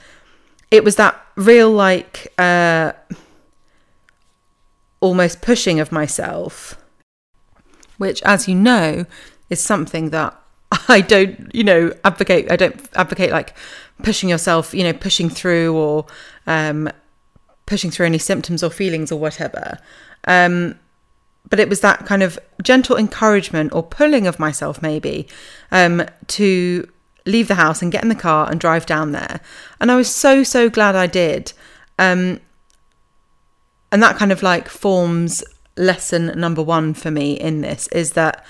it 0.71 0.85
was 0.85 0.97
that 0.97 1.21
real 1.37 1.71
like. 1.71 2.33
Uh, 2.39 2.93
almost 5.01 5.41
pushing 5.41 5.81
of 5.81 5.93
myself, 5.93 6.77
which, 7.99 8.23
as 8.23 8.49
you 8.49 8.55
know, 8.55 9.07
is 9.49 9.61
something 9.61 10.11
that 10.11 10.37
I 10.89 11.01
don't, 11.01 11.53
you 11.55 11.65
know, 11.65 11.93
advocate. 12.05 12.51
I 12.51 12.57
don't 12.57 12.89
advocate 12.95 13.31
like 13.31 13.57
pushing 14.03 14.29
yourself, 14.29 14.75
you 14.75 14.85
know, 14.85 14.93
pushing 14.93 15.29
through 15.29 15.77
or 15.77 16.07
um, 16.47 16.89
pushing 17.67 17.91
through 17.91 18.07
any 18.07 18.19
symptoms 18.19 18.63
or 18.63 18.71
feelings 18.71 19.11
or 19.13 19.19
whatever. 19.19 19.79
Um, 20.25 20.79
but 21.49 21.59
it 21.59 21.69
was 21.69 21.81
that 21.81 22.07
kind 22.07 22.23
of 22.23 22.39
gentle 22.63 22.97
encouragement 22.97 23.73
or 23.73 23.83
pulling 23.83 24.27
of 24.27 24.39
myself, 24.39 24.83
maybe, 24.83 25.27
um, 25.71 26.05
to 26.29 26.89
leave 27.27 27.49
the 27.49 27.55
house 27.57 27.83
and 27.83 27.93
get 27.93 28.03
in 28.03 28.09
the 28.09 28.15
car 28.15 28.51
and 28.51 28.61
drive 28.61 28.87
down 28.87 29.13
there. 29.13 29.41
And 29.81 29.91
I 29.91 29.97
was 29.97 30.13
so, 30.13 30.43
so 30.43 30.69
glad 30.69 30.95
I 30.95 31.07
did. 31.07 31.53
Um, 31.99 32.41
and 33.93 34.03
that 34.03 34.17
kind 34.17 34.33
of 34.33 34.43
like 34.43 34.69
forms 34.69 35.43
lesson 35.77 36.27
number 36.39 36.63
one 36.63 36.95
for 36.95 37.11
me 37.11 37.33
in 37.33 37.61
this 37.61 37.89
is 37.89 38.13
that 38.13 38.45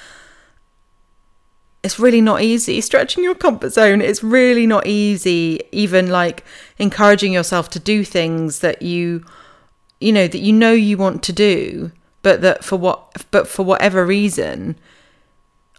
it's 1.83 1.99
really 1.99 2.21
not 2.21 2.43
easy 2.43 2.81
stretching 2.81 3.25
your 3.25 3.35
comfort 3.35 3.71
zone. 3.71 4.03
It's 4.03 4.23
really 4.23 4.67
not 4.67 4.87
easy 4.87 5.61
even 5.73 6.11
like 6.11 6.45
encouraging 6.79 7.33
yourself 7.33 7.71
to 7.71 7.79
do 7.79 8.05
things 8.05 8.61
that 8.61 8.83
you 8.83 9.25
you 9.99 10.13
know 10.13 10.27
that 10.27 10.39
you 10.39 10.53
know 10.53 10.73
you 10.73 10.99
want 10.99 11.23
to 11.23 11.33
do 11.33 11.93
but 12.23 12.41
that 12.43 12.65
for 12.65 12.77
what 12.77 13.27
but 13.31 13.47
for 13.49 13.65
whatever 13.65 14.05
reason 14.05 14.77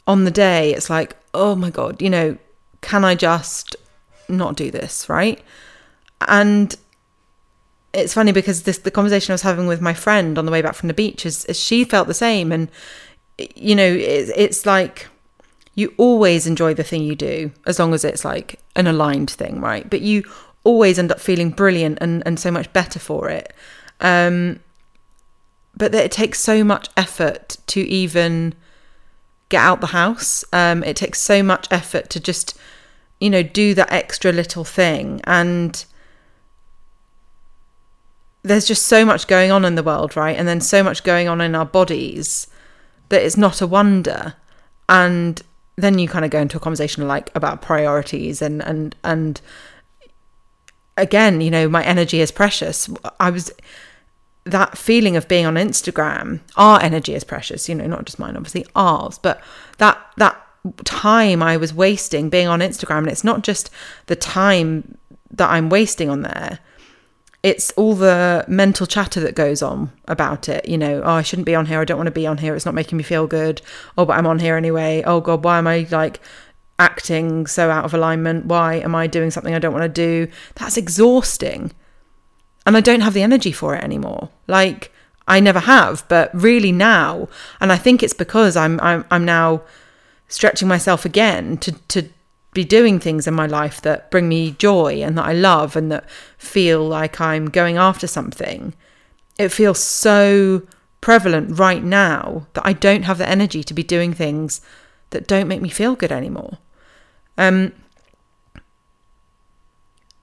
on 0.07 0.25
the 0.25 0.31
day 0.31 0.73
it's 0.73 0.89
like 0.89 1.15
oh 1.33 1.55
my 1.55 1.71
god 1.71 1.99
you 2.01 2.09
know 2.09 2.37
can 2.81 3.03
i 3.03 3.15
just 3.15 3.75
not 4.31 4.55
do 4.55 4.71
this? 4.71 5.07
Right? 5.09 5.41
And 6.27 6.75
it's 7.93 8.13
funny 8.13 8.31
because 8.31 8.63
this 8.63 8.79
the 8.79 8.91
conversation 8.91 9.31
I 9.31 9.35
was 9.35 9.41
having 9.41 9.67
with 9.67 9.81
my 9.81 9.93
friend 9.93 10.37
on 10.37 10.45
the 10.45 10.51
way 10.51 10.61
back 10.61 10.75
from 10.75 10.87
the 10.87 10.93
beach 10.93 11.25
is, 11.25 11.45
is 11.45 11.59
she 11.59 11.83
felt 11.83 12.07
the 12.07 12.13
same, 12.13 12.51
and 12.51 12.69
you 13.55 13.75
know 13.75 13.87
it, 13.87 14.31
it's 14.35 14.65
like 14.65 15.07
you 15.75 15.93
always 15.97 16.47
enjoy 16.47 16.73
the 16.73 16.83
thing 16.83 17.03
you 17.03 17.15
do 17.15 17.51
as 17.65 17.79
long 17.79 17.93
as 17.93 18.03
it's 18.03 18.25
like 18.25 18.59
an 18.75 18.87
aligned 18.87 19.29
thing, 19.31 19.61
right? 19.61 19.89
But 19.89 20.01
you 20.01 20.23
always 20.63 20.99
end 20.99 21.11
up 21.11 21.19
feeling 21.19 21.49
brilliant 21.49 21.97
and 22.01 22.23
and 22.25 22.39
so 22.39 22.51
much 22.51 22.71
better 22.73 22.99
for 22.99 23.29
it. 23.29 23.53
Um, 23.99 24.59
but 25.75 25.91
that 25.91 26.05
it 26.05 26.11
takes 26.11 26.39
so 26.39 26.63
much 26.63 26.89
effort 26.95 27.57
to 27.67 27.81
even 27.81 28.53
get 29.49 29.61
out 29.61 29.81
the 29.81 29.87
house. 29.87 30.43
Um, 30.53 30.83
it 30.83 30.95
takes 30.95 31.19
so 31.19 31.43
much 31.43 31.67
effort 31.71 32.09
to 32.11 32.19
just 32.19 32.57
you 33.19 33.29
know 33.29 33.43
do 33.43 33.73
that 33.73 33.91
extra 33.91 34.31
little 34.31 34.63
thing 34.63 35.19
and 35.25 35.85
there's 38.43 38.65
just 38.65 38.87
so 38.87 39.05
much 39.05 39.27
going 39.27 39.51
on 39.51 39.65
in 39.65 39.75
the 39.75 39.83
world, 39.83 40.15
right? 40.15 40.37
And 40.37 40.47
then 40.47 40.61
so 40.61 40.83
much 40.83 41.03
going 41.03 41.27
on 41.27 41.41
in 41.41 41.55
our 41.55 41.65
bodies 41.65 42.47
that 43.09 43.21
it's 43.21 43.37
not 43.37 43.61
a 43.61 43.67
wonder. 43.67 44.35
And 44.89 45.41
then 45.75 45.99
you 45.99 46.07
kind 46.07 46.25
of 46.25 46.31
go 46.31 46.39
into 46.39 46.57
a 46.57 46.59
conversation 46.59 47.07
like 47.07 47.29
about 47.35 47.61
priorities 47.61 48.41
and 48.41 48.61
and 48.63 48.95
and 49.03 49.41
again, 50.97 51.41
you 51.41 51.51
know, 51.51 51.69
my 51.69 51.83
energy 51.83 52.19
is 52.19 52.31
precious. 52.31 52.89
I 53.19 53.29
was 53.29 53.51
that 54.43 54.77
feeling 54.77 55.15
of 55.15 55.27
being 55.27 55.45
on 55.45 55.55
Instagram, 55.55 56.39
our 56.55 56.81
energy 56.81 57.13
is 57.13 57.23
precious, 57.23 57.69
you 57.69 57.75
know, 57.75 57.85
not 57.85 58.05
just 58.05 58.17
mine, 58.17 58.35
obviously 58.35 58.65
ours, 58.75 59.19
but 59.19 59.41
that 59.77 59.99
that 60.17 60.41
time 60.83 61.41
I 61.43 61.57
was 61.57 61.73
wasting 61.73 62.29
being 62.29 62.47
on 62.47 62.59
Instagram. 62.59 62.99
And 62.99 63.09
it's 63.09 63.23
not 63.23 63.43
just 63.43 63.69
the 64.07 64.15
time 64.15 64.97
that 65.31 65.49
I'm 65.49 65.69
wasting 65.69 66.09
on 66.09 66.21
there. 66.21 66.59
It's 67.43 67.71
all 67.71 67.95
the 67.95 68.45
mental 68.47 68.85
chatter 68.85 69.19
that 69.21 69.33
goes 69.33 69.63
on 69.63 69.91
about 70.07 70.47
it. 70.47 70.67
You 70.67 70.77
know, 70.77 71.01
oh, 71.01 71.13
I 71.13 71.21
shouldn't 71.23 71.47
be 71.47 71.55
on 71.55 71.65
here. 71.65 71.81
I 71.81 71.85
don't 71.85 71.97
want 71.97 72.07
to 72.07 72.11
be 72.11 72.27
on 72.27 72.37
here. 72.37 72.55
It's 72.55 72.65
not 72.65 72.75
making 72.75 72.97
me 72.97 73.03
feel 73.03 73.25
good. 73.25 73.61
Oh, 73.97 74.05
but 74.05 74.17
I'm 74.17 74.27
on 74.27 74.39
here 74.39 74.55
anyway. 74.55 75.03
Oh, 75.05 75.21
God, 75.21 75.43
why 75.43 75.57
am 75.57 75.65
I 75.65 75.87
like 75.89 76.19
acting 76.77 77.47
so 77.47 77.71
out 77.71 77.85
of 77.85 77.93
alignment? 77.93 78.45
Why 78.45 78.75
am 78.75 78.93
I 78.93 79.07
doing 79.07 79.31
something 79.31 79.55
I 79.55 79.59
don't 79.59 79.73
want 79.73 79.83
to 79.83 79.89
do? 79.89 80.31
That's 80.55 80.77
exhausting. 80.77 81.71
And 82.65 82.77
I 82.77 82.81
don't 82.81 83.01
have 83.01 83.15
the 83.15 83.23
energy 83.23 83.51
for 83.51 83.75
it 83.75 83.83
anymore. 83.83 84.29
Like, 84.47 84.91
I 85.27 85.39
never 85.39 85.59
have, 85.59 86.07
but 86.09 86.29
really 86.33 86.71
now, 86.71 87.27
and 87.59 87.71
I 87.71 87.77
think 87.77 88.03
it's 88.03 88.13
because 88.13 88.57
I'm 88.57 88.79
I'm, 88.81 89.05
I'm 89.09 89.23
now 89.23 89.61
stretching 90.27 90.67
myself 90.67 91.05
again 91.05 91.57
to 91.59 91.71
to 91.71 92.09
be 92.53 92.63
doing 92.65 92.99
things 92.99 93.27
in 93.27 93.33
my 93.33 93.45
life 93.45 93.81
that 93.81 94.11
bring 94.11 94.27
me 94.27 94.51
joy 94.51 95.01
and 95.01 95.17
that 95.17 95.25
I 95.25 95.33
love 95.33 95.75
and 95.75 95.91
that 95.91 96.09
feel 96.37 96.85
like 96.85 97.21
I'm 97.21 97.45
going 97.45 97.77
after 97.77 98.07
something. 98.07 98.73
It 99.37 99.49
feels 99.49 99.79
so 99.79 100.63
prevalent 100.99 101.57
right 101.57 101.83
now 101.83 102.47
that 102.53 102.65
I 102.65 102.73
don't 102.73 103.03
have 103.03 103.17
the 103.17 103.27
energy 103.27 103.63
to 103.63 103.73
be 103.73 103.83
doing 103.83 104.13
things 104.13 104.61
that 105.11 105.27
don't 105.27 105.47
make 105.47 105.61
me 105.61 105.69
feel 105.69 105.95
good 105.95 106.11
anymore. 106.11 106.57
Um, 107.37 107.73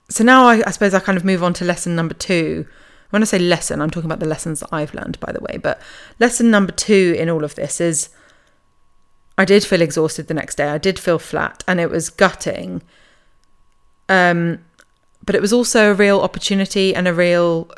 so 0.09 0.23
now 0.23 0.47
I, 0.47 0.61
I 0.65 0.71
suppose 0.71 0.93
I 0.93 0.99
kind 0.99 1.17
of 1.17 1.25
move 1.25 1.43
on 1.43 1.53
to 1.55 1.65
lesson 1.65 1.95
number 1.95 2.13
two. 2.13 2.67
When 3.09 3.23
I 3.23 3.25
say 3.25 3.39
lesson, 3.39 3.81
I'm 3.81 3.89
talking 3.89 4.09
about 4.09 4.19
the 4.19 4.27
lessons 4.27 4.59
that 4.59 4.69
I've 4.71 4.93
learned, 4.93 5.19
by 5.19 5.31
the 5.31 5.41
way. 5.41 5.57
But 5.57 5.81
lesson 6.19 6.51
number 6.51 6.71
two 6.71 7.15
in 7.17 7.29
all 7.29 7.43
of 7.43 7.55
this 7.55 7.81
is 7.81 8.09
I 9.39 9.45
did 9.45 9.63
feel 9.63 9.81
exhausted 9.81 10.27
the 10.27 10.33
next 10.33 10.55
day. 10.55 10.67
I 10.67 10.77
did 10.77 10.99
feel 10.99 11.17
flat 11.17 11.63
and 11.65 11.79
it 11.79 11.89
was 11.89 12.09
gutting. 12.09 12.81
Um, 14.09 14.59
but 15.25 15.33
it 15.33 15.41
was 15.41 15.53
also 15.53 15.91
a 15.91 15.93
real 15.93 16.19
opportunity 16.19 16.93
and 16.93 17.07
a 17.07 17.13
real 17.13 17.71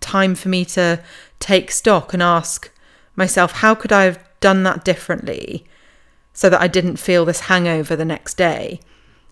time 0.00 0.34
for 0.34 0.48
me 0.48 0.64
to 0.64 1.00
take 1.38 1.70
stock 1.70 2.12
and 2.12 2.20
ask 2.20 2.72
myself, 3.14 3.52
how 3.52 3.76
could 3.76 3.92
I 3.92 4.04
have 4.06 4.18
done 4.40 4.64
that 4.64 4.84
differently 4.84 5.64
so 6.32 6.50
that 6.50 6.60
I 6.60 6.66
didn't 6.66 6.96
feel 6.96 7.24
this 7.24 7.40
hangover 7.42 7.94
the 7.94 8.04
next 8.04 8.36
day? 8.36 8.80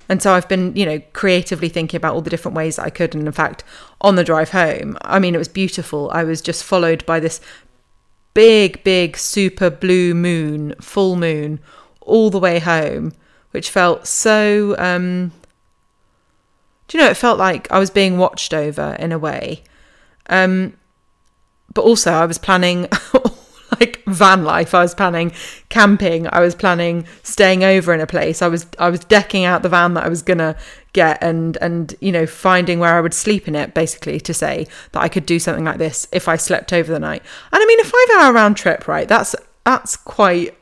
And 0.09 0.23
so 0.23 0.35
I've 0.35 0.49
been, 0.49 0.77
you 0.77 0.87
know, 0.87 1.01
creatively 1.15 1.69
thinking 1.69 1.99
about 1.99 2.15
all 2.15 2.21
the 2.21 2.31
different 2.31 2.57
ways 2.57 2.79
I 2.79 2.91
could. 2.91 3.13
And 3.13 3.27
in 3.27 3.33
fact, 3.33 3.65
on 4.03 4.15
the 4.15 4.23
drive 4.23 4.51
home, 4.51 4.97
I 5.01 5.19
mean, 5.19 5.35
it 5.35 5.39
was 5.39 5.49
beautiful. 5.49 6.11
I 6.13 6.23
was 6.23 6.41
just 6.41 6.63
followed 6.63 7.05
by 7.07 7.19
this 7.19 7.41
big, 8.37 8.85
big, 8.85 9.17
super 9.17 9.71
blue 9.71 10.13
moon, 10.13 10.75
full 10.79 11.17
moon, 11.17 11.59
all 12.03 12.29
the 12.29 12.39
way 12.39 12.59
home, 12.59 13.13
which 13.53 13.71
felt 13.71 14.07
so. 14.07 14.77
Um, 14.79 15.33
do 16.87 16.99
you 16.99 17.03
know? 17.03 17.09
It 17.09 17.17
felt 17.17 17.39
like 17.39 17.73
I 17.73 17.79
was 17.79 17.89
being 17.89 18.19
watched 18.19 18.53
over 18.53 18.95
in 18.99 19.11
a 19.11 19.19
way. 19.19 19.65
Um, 20.29 20.75
but 21.73 21.81
also, 21.83 22.13
I 22.13 22.27
was 22.27 22.37
planning 22.37 22.89
like 23.81 24.03
van 24.07 24.45
life. 24.45 24.75
I 24.75 24.83
was 24.83 24.95
planning 24.95 25.33
camping. 25.69 26.29
I 26.33 26.41
was 26.41 26.55
planning 26.55 27.07
staying 27.23 27.65
over 27.65 27.93
in 27.93 28.01
a 28.01 28.07
place. 28.07 28.43
I 28.43 28.49
was 28.49 28.67
I 28.79 28.91
was 28.91 29.01
decking 29.01 29.45
out 29.45 29.63
the 29.63 29.69
van 29.69 29.95
that 29.95 30.05
I 30.05 30.09
was 30.09 30.23
gonna 30.23 30.57
get 30.93 31.23
and 31.23 31.59
and 31.61 31.95
you 32.01 32.11
know 32.11 32.27
finding 32.27 32.79
where 32.79 32.95
I 32.95 33.01
would 33.01 33.15
sleep 33.15 33.47
in 33.47 33.55
it 33.55 33.75
basically 33.75 34.19
to 34.21 34.33
say 34.33 34.67
that 34.93 35.01
I 35.01 35.09
could 35.09 35.27
do 35.27 35.39
something 35.39 35.65
like 35.65 35.79
this 35.79 36.07
if 36.13 36.29
I 36.29 36.37
slept 36.37 36.73
over 36.73 36.93
the 36.93 37.01
night. 37.01 37.23
And 37.53 37.63
I 37.63 37.67
mean 37.67 37.81
a 37.81 37.85
5 37.85 37.93
hour 38.19 38.33
round 38.33 38.57
trip, 38.57 38.89
right? 38.89 39.09
That's 39.09 39.35
that's 39.65 39.97
quite 39.97 40.57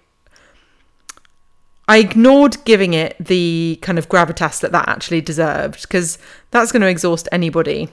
I 1.87 1.99
ignored 1.99 2.57
giving 2.65 2.95
it 2.95 3.17
the 3.21 3.79
kind 3.83 3.99
of 3.99 4.09
gravitas 4.09 4.61
that 4.61 4.73
that 4.73 4.89
actually 4.89 5.21
deserved 5.21 5.83
because 5.83 6.19
that's 6.51 6.73
going 6.73 6.81
to 6.81 6.89
exhaust 6.89 7.29
anybody. 7.31 7.91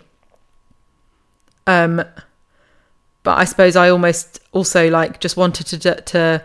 Um 1.68 2.04
but 3.24 3.38
I 3.38 3.46
suppose 3.46 3.75
I 3.75 3.90
almost 3.90 4.40
also 4.51 4.90
like 4.90 5.20
just 5.20 5.38
wanted 5.38 5.68
to 5.68 5.77
do, 5.77 5.96
to 5.96 6.44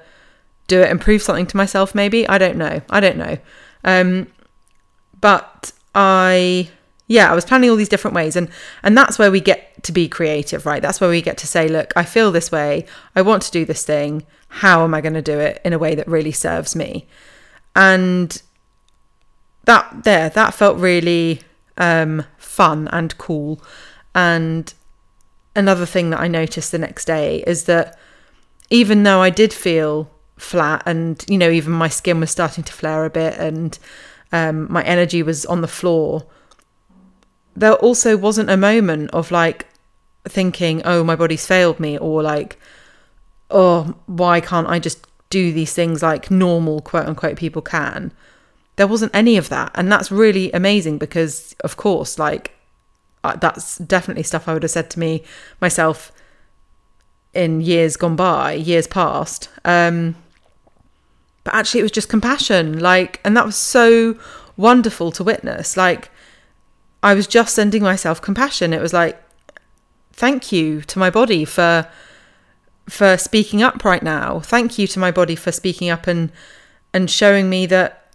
do 0.67 0.81
it 0.81 0.91
and 0.91 1.01
prove 1.01 1.23
something 1.23 1.47
to 1.47 1.57
myself. 1.57 1.95
Maybe 1.95 2.29
I 2.29 2.39
don't 2.39 2.57
know. 2.57 2.83
I 2.91 3.01
don't 3.01 3.17
know. 3.17 3.39
Um, 3.85 4.27
but 5.21 5.73
I 5.95 6.71
yeah, 7.09 7.31
I 7.31 7.35
was 7.35 7.45
planning 7.45 7.71
all 7.71 7.77
these 7.77 7.89
different 7.89 8.15
ways, 8.15 8.37
and 8.37 8.49
and 8.83 8.97
that's 8.97 9.19
where 9.19 9.31
we 9.31 9.41
get 9.41 9.83
to 9.85 9.93
be 9.93 10.09
creative, 10.09 10.67
right? 10.67 10.83
That's 10.83 11.01
where 11.01 11.11
we 11.11 11.23
get 11.23 11.39
to 11.39 11.47
say, 11.47 11.69
look, 11.69 11.93
I 11.95 12.05
feel 12.05 12.33
this 12.33 12.51
way. 12.51 12.87
I 13.15 13.23
want 13.23 13.43
to 13.45 13.51
do 13.51 13.65
this 13.65 13.85
thing. 13.85 14.27
How 14.49 14.85
am 14.85 14.95
I 14.95 15.01
going 15.01 15.15
to 15.15 15.23
do 15.23 15.39
it 15.39 15.61
in 15.65 15.73
a 15.73 15.79
way 15.79 15.95
that 15.95 16.09
really 16.09 16.33
serves 16.33 16.75
me? 16.75 17.07
And 17.75 18.43
that 19.65 20.05
there, 20.05 20.31
that 20.31 20.55
felt 20.55 20.79
really 20.79 21.41
um, 21.77 22.25
fun 22.39 22.89
and 22.89 23.17
cool, 23.19 23.63
and 24.15 24.73
another 25.57 25.87
thing 25.87 26.11
that 26.11 26.21
I 26.21 26.29
noticed 26.29 26.73
the 26.73 26.79
next 26.79 27.07
day 27.07 27.43
is 27.47 27.65
that 27.65 27.99
even 28.71 29.03
though 29.03 29.23
I 29.23 29.31
did 29.31 29.53
feel 29.53 30.11
flat 30.37 30.83
and, 30.87 31.25
you 31.29 31.39
know, 31.39 31.51
even 31.51 31.73
my 31.73 31.89
skin 31.89 32.21
was 32.21 32.31
starting 32.31 32.65
to 32.65 32.73
flare 32.73 33.05
a 33.05 33.11
bit 33.11 33.35
and 33.39 33.79
um, 34.33 34.71
my 34.71 34.83
energy 34.85 35.23
was 35.23 35.47
on 35.47 35.61
the 35.61 35.69
floor, 35.69 36.27
there 37.55 37.75
also 37.75 38.17
wasn't 38.17 38.51
a 38.51 38.57
moment 38.57 39.11
of 39.13 39.31
like 39.31 39.67
thinking, 40.29 40.83
oh, 40.85 41.03
my 41.05 41.17
body's 41.17 41.47
failed 41.47 41.81
me 41.81 41.97
or 41.97 42.23
like, 42.23 42.59
oh, 43.51 43.95
why 44.07 44.41
can't 44.41 44.69
I 44.69 44.79
just 44.79 45.07
do 45.31 45.53
these 45.53 45.73
things 45.73 46.03
like 46.03 46.31
normal 46.31 46.81
quote 46.81 47.07
unquote 47.07 47.37
people 47.37 47.63
can? 47.63 48.13
There 48.77 48.87
wasn't 48.87 49.15
any 49.15 49.37
of 49.37 49.49
that. 49.49 49.71
And 49.75 49.91
that's 49.91 50.11
really 50.11 50.53
amazing 50.53 50.99
because, 50.99 51.55
of 51.61 51.77
course, 51.77 52.19
like 52.19 52.56
that's 53.35 53.79
definitely 53.79 54.23
stuff 54.23 54.49
I 54.49 54.55
would 54.55 54.63
have 54.63 54.71
said 54.71 54.91
to 54.91 54.99
me 54.99 55.23
myself 55.61 56.13
in 57.35 57.61
years 57.61 57.97
gone 57.97 58.17
by, 58.17 58.53
years 58.53 58.87
past. 58.87 59.49
Um, 59.65 60.17
but 61.45 61.55
actually, 61.55 61.81
it 61.81 61.85
was 61.85 61.93
just 61.93 62.09
compassion, 62.09 62.79
like, 62.81 63.21
and 63.25 63.37
that 63.37 63.47
was 63.47 63.57
so 63.57 64.19
wonderful 64.57 65.13
to 65.13 65.23
witness. 65.23 65.77
Like, 65.77 66.11
I 67.03 67.15
was 67.15 67.27
just 67.27 67.55
sending 67.55 67.83
myself 67.83 68.21
compassion. 68.21 68.73
It 68.73 68.81
was 68.81 68.93
like, 68.93 69.23
thank 70.13 70.51
you 70.51 70.81
to 70.83 70.99
my 70.99 71.11
body 71.11 71.45
for 71.45 71.87
for 72.89 73.17
speaking 73.17 73.63
up 73.63 73.85
right 73.85 74.03
now. 74.03 74.41
Thank 74.41 74.79
you 74.79 74.87
to 74.89 74.99
my 74.99 75.11
body 75.11 75.37
for 75.37 75.53
speaking 75.53 75.91
up 75.91 76.07
and 76.07 76.33
and 76.93 77.11
showing 77.11 77.51
me 77.51 77.67
that 77.67 78.06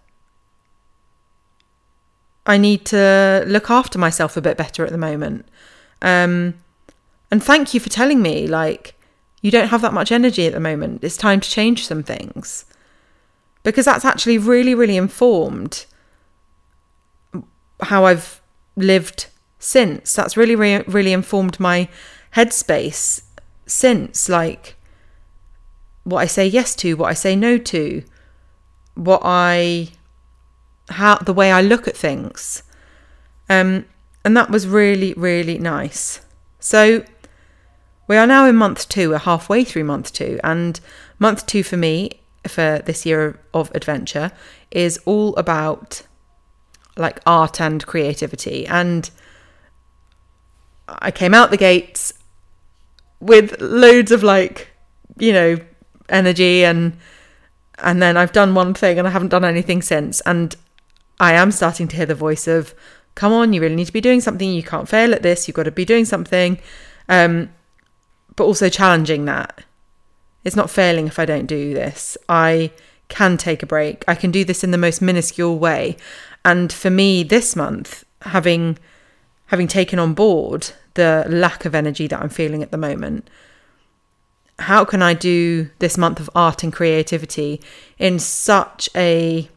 I 2.45 2.57
need 2.57 2.85
to 2.85 3.43
look 3.47 3.69
after 3.69 3.99
myself 3.99 4.35
a 4.35 4.41
bit 4.41 4.57
better 4.57 4.85
at 4.85 4.91
the 4.91 4.97
moment. 4.97 5.45
Um, 6.01 6.55
and 7.29 7.43
thank 7.43 7.73
you 7.73 7.79
for 7.79 7.89
telling 7.89 8.21
me, 8.21 8.47
like, 8.47 8.95
you 9.41 9.51
don't 9.51 9.69
have 9.69 9.81
that 9.81 9.93
much 9.93 10.11
energy 10.11 10.45
at 10.47 10.53
the 10.53 10.59
moment. 10.59 11.03
It's 11.03 11.17
time 11.17 11.39
to 11.39 11.49
change 11.49 11.87
some 11.87 12.03
things. 12.03 12.65
Because 13.63 13.85
that's 13.85 14.05
actually 14.05 14.37
really, 14.39 14.73
really 14.73 14.97
informed 14.97 15.85
how 17.81 18.05
I've 18.05 18.41
lived 18.75 19.27
since. 19.59 20.13
That's 20.13 20.35
really, 20.35 20.55
really, 20.55 20.83
really 20.87 21.13
informed 21.13 21.59
my 21.59 21.89
headspace 22.35 23.23
since. 23.67 24.27
Like, 24.27 24.75
what 26.03 26.19
I 26.19 26.25
say 26.25 26.47
yes 26.47 26.75
to, 26.77 26.95
what 26.95 27.09
I 27.09 27.13
say 27.13 27.35
no 27.35 27.57
to, 27.59 28.03
what 28.95 29.21
I 29.23 29.89
how 30.89 31.15
the 31.17 31.33
way 31.33 31.51
I 31.51 31.61
look 31.61 31.87
at 31.87 31.95
things. 31.95 32.63
Um, 33.49 33.85
and 34.23 34.35
that 34.37 34.49
was 34.49 34.67
really, 34.67 35.13
really 35.13 35.57
nice. 35.57 36.21
So 36.59 37.03
we 38.07 38.17
are 38.17 38.27
now 38.27 38.45
in 38.45 38.55
month 38.55 38.89
two, 38.89 39.09
we're 39.09 39.19
halfway 39.19 39.63
through 39.63 39.85
month 39.85 40.13
two, 40.13 40.39
and 40.43 40.79
month 41.19 41.45
two 41.45 41.63
for 41.63 41.77
me 41.77 42.21
for 42.47 42.81
this 42.85 43.05
year 43.05 43.39
of 43.53 43.71
adventure 43.75 44.31
is 44.71 44.99
all 45.05 45.35
about 45.35 46.01
like 46.97 47.19
art 47.25 47.61
and 47.61 47.85
creativity. 47.85 48.67
And 48.67 49.09
I 50.87 51.11
came 51.11 51.33
out 51.33 51.51
the 51.51 51.57
gates 51.57 52.13
with 53.19 53.59
loads 53.61 54.11
of 54.11 54.23
like, 54.23 54.69
you 55.17 55.33
know, 55.33 55.57
energy 56.09 56.65
and 56.65 56.97
and 57.79 58.01
then 58.01 58.17
I've 58.17 58.33
done 58.33 58.53
one 58.53 58.73
thing 58.73 58.99
and 58.99 59.07
I 59.07 59.11
haven't 59.11 59.29
done 59.29 59.45
anything 59.45 59.81
since. 59.81 60.21
And 60.21 60.55
I 61.21 61.33
am 61.33 61.51
starting 61.51 61.87
to 61.87 61.95
hear 61.95 62.07
the 62.07 62.15
voice 62.15 62.47
of, 62.47 62.73
come 63.13 63.31
on, 63.31 63.53
you 63.53 63.61
really 63.61 63.75
need 63.75 63.85
to 63.85 63.93
be 63.93 64.01
doing 64.01 64.21
something. 64.21 64.51
You 64.51 64.63
can't 64.63 64.89
fail 64.89 65.13
at 65.13 65.21
this. 65.21 65.47
You've 65.47 65.55
got 65.55 65.63
to 65.63 65.71
be 65.71 65.85
doing 65.85 66.03
something. 66.03 66.59
Um, 67.07 67.51
but 68.35 68.45
also 68.45 68.69
challenging 68.69 69.25
that. 69.25 69.63
It's 70.43 70.55
not 70.55 70.71
failing 70.71 71.05
if 71.05 71.19
I 71.19 71.25
don't 71.25 71.45
do 71.45 71.75
this. 71.75 72.17
I 72.27 72.71
can 73.07 73.37
take 73.37 73.61
a 73.61 73.67
break. 73.67 74.03
I 74.07 74.15
can 74.15 74.31
do 74.31 74.43
this 74.43 74.63
in 74.63 74.71
the 74.71 74.79
most 74.79 74.99
minuscule 74.99 75.59
way. 75.59 75.95
And 76.43 76.73
for 76.73 76.89
me, 76.89 77.21
this 77.21 77.55
month, 77.55 78.03
having 78.23 78.79
having 79.47 79.67
taken 79.67 79.99
on 79.99 80.13
board 80.13 80.71
the 80.93 81.25
lack 81.29 81.65
of 81.65 81.75
energy 81.75 82.07
that 82.07 82.19
I'm 82.19 82.29
feeling 82.29 82.63
at 82.63 82.71
the 82.71 82.77
moment, 82.77 83.29
how 84.57 84.85
can 84.85 85.03
I 85.03 85.13
do 85.13 85.69
this 85.77 85.97
month 85.97 86.19
of 86.19 86.29
art 86.33 86.63
and 86.63 86.73
creativity 86.73 87.61
in 87.99 88.17
such 88.17 88.89
a 88.95 89.49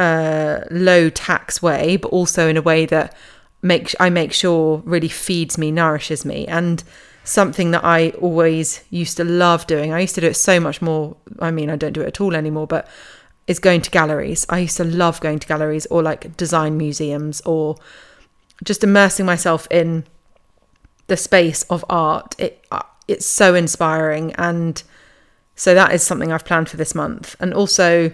uh, 0.00 0.64
low 0.70 1.10
tax 1.10 1.60
way, 1.60 1.98
but 1.98 2.08
also 2.08 2.48
in 2.48 2.56
a 2.56 2.62
way 2.62 2.86
that 2.86 3.14
make 3.60 3.94
I 4.00 4.08
make 4.08 4.32
sure 4.32 4.82
really 4.86 5.08
feeds 5.08 5.58
me, 5.58 5.70
nourishes 5.70 6.24
me, 6.24 6.46
and 6.46 6.82
something 7.22 7.70
that 7.72 7.84
I 7.84 8.10
always 8.12 8.82
used 8.88 9.18
to 9.18 9.24
love 9.24 9.66
doing. 9.66 9.92
I 9.92 10.00
used 10.00 10.14
to 10.14 10.22
do 10.22 10.26
it 10.26 10.34
so 10.34 10.58
much 10.58 10.80
more. 10.80 11.16
I 11.38 11.50
mean, 11.50 11.68
I 11.68 11.76
don't 11.76 11.92
do 11.92 12.00
it 12.00 12.06
at 12.08 12.20
all 12.20 12.34
anymore, 12.34 12.66
but 12.66 12.88
is 13.46 13.58
going 13.58 13.82
to 13.82 13.90
galleries. 13.90 14.46
I 14.48 14.60
used 14.60 14.78
to 14.78 14.84
love 14.84 15.20
going 15.20 15.38
to 15.38 15.46
galleries 15.46 15.84
or 15.86 16.02
like 16.02 16.34
design 16.34 16.78
museums 16.78 17.42
or 17.42 17.76
just 18.64 18.82
immersing 18.82 19.26
myself 19.26 19.68
in 19.70 20.06
the 21.08 21.16
space 21.16 21.62
of 21.64 21.84
art. 21.90 22.34
It 22.38 22.64
uh, 22.72 22.82
it's 23.06 23.26
so 23.26 23.54
inspiring 23.54 24.32
and 24.34 24.82
so 25.56 25.74
that 25.74 25.92
is 25.92 26.02
something 26.02 26.32
I've 26.32 26.46
planned 26.46 26.70
for 26.70 26.78
this 26.78 26.94
month. 26.94 27.36
And 27.38 27.52
also 27.52 28.12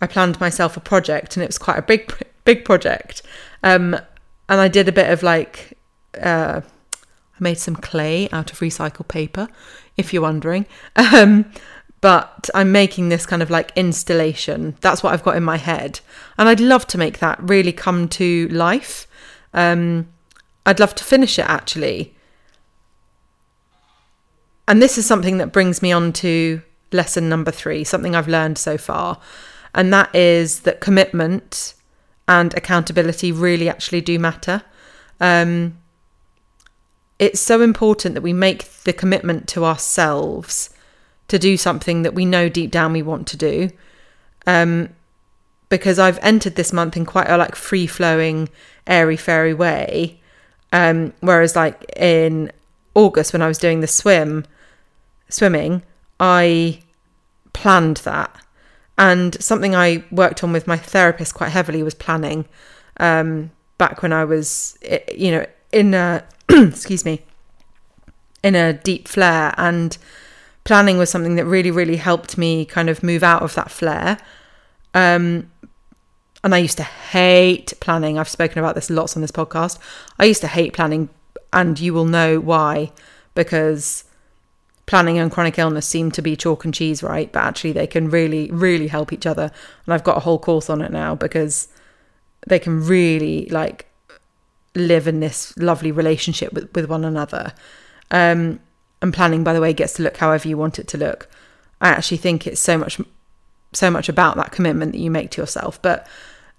I 0.00 0.06
planned 0.06 0.40
myself 0.40 0.76
a 0.76 0.80
project 0.80 1.36
and 1.36 1.42
it 1.42 1.48
was 1.48 1.58
quite 1.58 1.78
a 1.78 1.82
big 1.82 2.12
big 2.44 2.64
project. 2.64 3.22
Um 3.62 3.94
and 4.48 4.60
I 4.60 4.68
did 4.68 4.88
a 4.88 4.92
bit 4.92 5.10
of 5.10 5.22
like 5.22 5.78
uh 6.20 6.60
I 7.34 7.42
made 7.42 7.58
some 7.58 7.76
clay 7.76 8.28
out 8.30 8.52
of 8.52 8.60
recycled 8.60 9.08
paper, 9.08 9.48
if 9.96 10.12
you're 10.12 10.22
wondering. 10.22 10.66
Um, 10.96 11.46
but 12.00 12.50
I'm 12.54 12.70
making 12.70 13.08
this 13.08 13.24
kind 13.24 13.40
of 13.40 13.48
like 13.48 13.72
installation. 13.76 14.76
That's 14.82 15.02
what 15.02 15.14
I've 15.14 15.22
got 15.22 15.36
in 15.36 15.42
my 15.42 15.56
head. 15.56 16.00
And 16.36 16.50
I'd 16.50 16.60
love 16.60 16.86
to 16.88 16.98
make 16.98 17.18
that 17.20 17.42
really 17.42 17.72
come 17.72 18.08
to 18.10 18.46
life. 18.48 19.06
Um, 19.54 20.08
I'd 20.66 20.80
love 20.80 20.94
to 20.96 21.04
finish 21.04 21.38
it 21.38 21.48
actually. 21.48 22.14
And 24.68 24.82
this 24.82 24.98
is 24.98 25.06
something 25.06 25.38
that 25.38 25.50
brings 25.50 25.80
me 25.80 25.92
on 25.92 26.12
to 26.14 26.60
lesson 26.92 27.30
number 27.30 27.50
three, 27.50 27.84
something 27.84 28.14
I've 28.14 28.28
learned 28.28 28.58
so 28.58 28.76
far. 28.76 29.18
And 29.74 29.92
that 29.92 30.14
is 30.14 30.60
that 30.60 30.80
commitment 30.80 31.74
and 32.28 32.54
accountability 32.54 33.32
really 33.32 33.68
actually 33.68 34.00
do 34.00 34.18
matter. 34.18 34.62
Um, 35.20 35.78
it's 37.18 37.40
so 37.40 37.60
important 37.60 38.14
that 38.14 38.22
we 38.22 38.32
make 38.32 38.64
the 38.84 38.92
commitment 38.92 39.48
to 39.48 39.64
ourselves 39.64 40.70
to 41.28 41.38
do 41.38 41.56
something 41.56 42.02
that 42.02 42.14
we 42.14 42.24
know 42.24 42.48
deep 42.48 42.70
down 42.70 42.92
we 42.92 43.02
want 43.02 43.26
to 43.28 43.36
do. 43.36 43.70
Um, 44.46 44.90
because 45.68 45.98
I've 45.98 46.18
entered 46.22 46.56
this 46.56 46.72
month 46.72 46.96
in 46.96 47.04
quite 47.06 47.28
a 47.28 47.36
like 47.36 47.56
free 47.56 47.86
flowing, 47.86 48.48
airy 48.86 49.16
fairy 49.16 49.54
way. 49.54 50.20
Um, 50.72 51.12
whereas 51.20 51.56
like 51.56 51.84
in 51.96 52.52
August 52.94 53.32
when 53.32 53.42
I 53.42 53.48
was 53.48 53.58
doing 53.58 53.80
the 53.80 53.86
swim, 53.86 54.44
swimming, 55.28 55.82
I 56.20 56.80
planned 57.52 57.98
that. 57.98 58.43
And 58.96 59.42
something 59.42 59.74
I 59.74 60.04
worked 60.10 60.44
on 60.44 60.52
with 60.52 60.66
my 60.66 60.76
therapist 60.76 61.34
quite 61.34 61.50
heavily 61.50 61.82
was 61.82 61.94
planning. 61.94 62.46
Um, 62.98 63.50
back 63.76 64.02
when 64.02 64.12
I 64.12 64.24
was, 64.24 64.78
you 65.12 65.32
know, 65.32 65.46
in 65.72 65.94
a 65.94 66.24
excuse 66.48 67.04
me, 67.04 67.22
in 68.42 68.54
a 68.54 68.72
deep 68.72 69.08
flare. 69.08 69.54
And 69.58 69.96
planning 70.64 70.98
was 70.98 71.10
something 71.10 71.36
that 71.36 71.44
really, 71.44 71.70
really 71.70 71.96
helped 71.96 72.38
me 72.38 72.64
kind 72.64 72.88
of 72.88 73.02
move 73.02 73.22
out 73.22 73.42
of 73.42 73.54
that 73.54 73.70
flare. 73.70 74.18
Um, 74.92 75.50
and 76.44 76.54
I 76.54 76.58
used 76.58 76.76
to 76.76 76.82
hate 76.84 77.72
planning. 77.80 78.18
I've 78.18 78.28
spoken 78.28 78.58
about 78.58 78.74
this 78.74 78.90
lots 78.90 79.16
on 79.16 79.22
this 79.22 79.30
podcast. 79.30 79.78
I 80.18 80.26
used 80.26 80.42
to 80.42 80.46
hate 80.46 80.74
planning, 80.74 81.08
and 81.52 81.80
you 81.80 81.94
will 81.94 82.04
know 82.04 82.38
why 82.38 82.92
because 83.34 84.04
planning 84.86 85.18
and 85.18 85.30
chronic 85.30 85.58
illness 85.58 85.86
seem 85.86 86.10
to 86.12 86.22
be 86.22 86.36
chalk 86.36 86.64
and 86.64 86.74
cheese, 86.74 87.02
right? 87.02 87.30
But 87.32 87.44
actually, 87.44 87.72
they 87.72 87.86
can 87.86 88.10
really, 88.10 88.50
really 88.50 88.88
help 88.88 89.12
each 89.12 89.26
other. 89.26 89.50
And 89.86 89.94
I've 89.94 90.04
got 90.04 90.16
a 90.16 90.20
whole 90.20 90.38
course 90.38 90.68
on 90.68 90.82
it 90.82 90.92
now 90.92 91.14
because 91.14 91.68
they 92.46 92.58
can 92.58 92.84
really 92.84 93.46
like 93.46 93.86
live 94.74 95.08
in 95.08 95.20
this 95.20 95.56
lovely 95.56 95.92
relationship 95.92 96.52
with, 96.52 96.74
with 96.74 96.88
one 96.88 97.04
another. 97.04 97.52
Um, 98.10 98.60
and 99.00 99.12
planning, 99.12 99.44
by 99.44 99.52
the 99.52 99.60
way, 99.60 99.72
gets 99.72 99.94
to 99.94 100.02
look 100.02 100.16
however 100.18 100.48
you 100.48 100.56
want 100.56 100.78
it 100.78 100.88
to 100.88 100.98
look. 100.98 101.28
I 101.80 101.88
actually 101.88 102.18
think 102.18 102.46
it's 102.46 102.60
so 102.60 102.78
much, 102.78 103.00
so 103.72 103.90
much 103.90 104.08
about 104.08 104.36
that 104.36 104.52
commitment 104.52 104.92
that 104.92 104.98
you 104.98 105.10
make 105.10 105.30
to 105.32 105.42
yourself. 105.42 105.80
But 105.80 106.06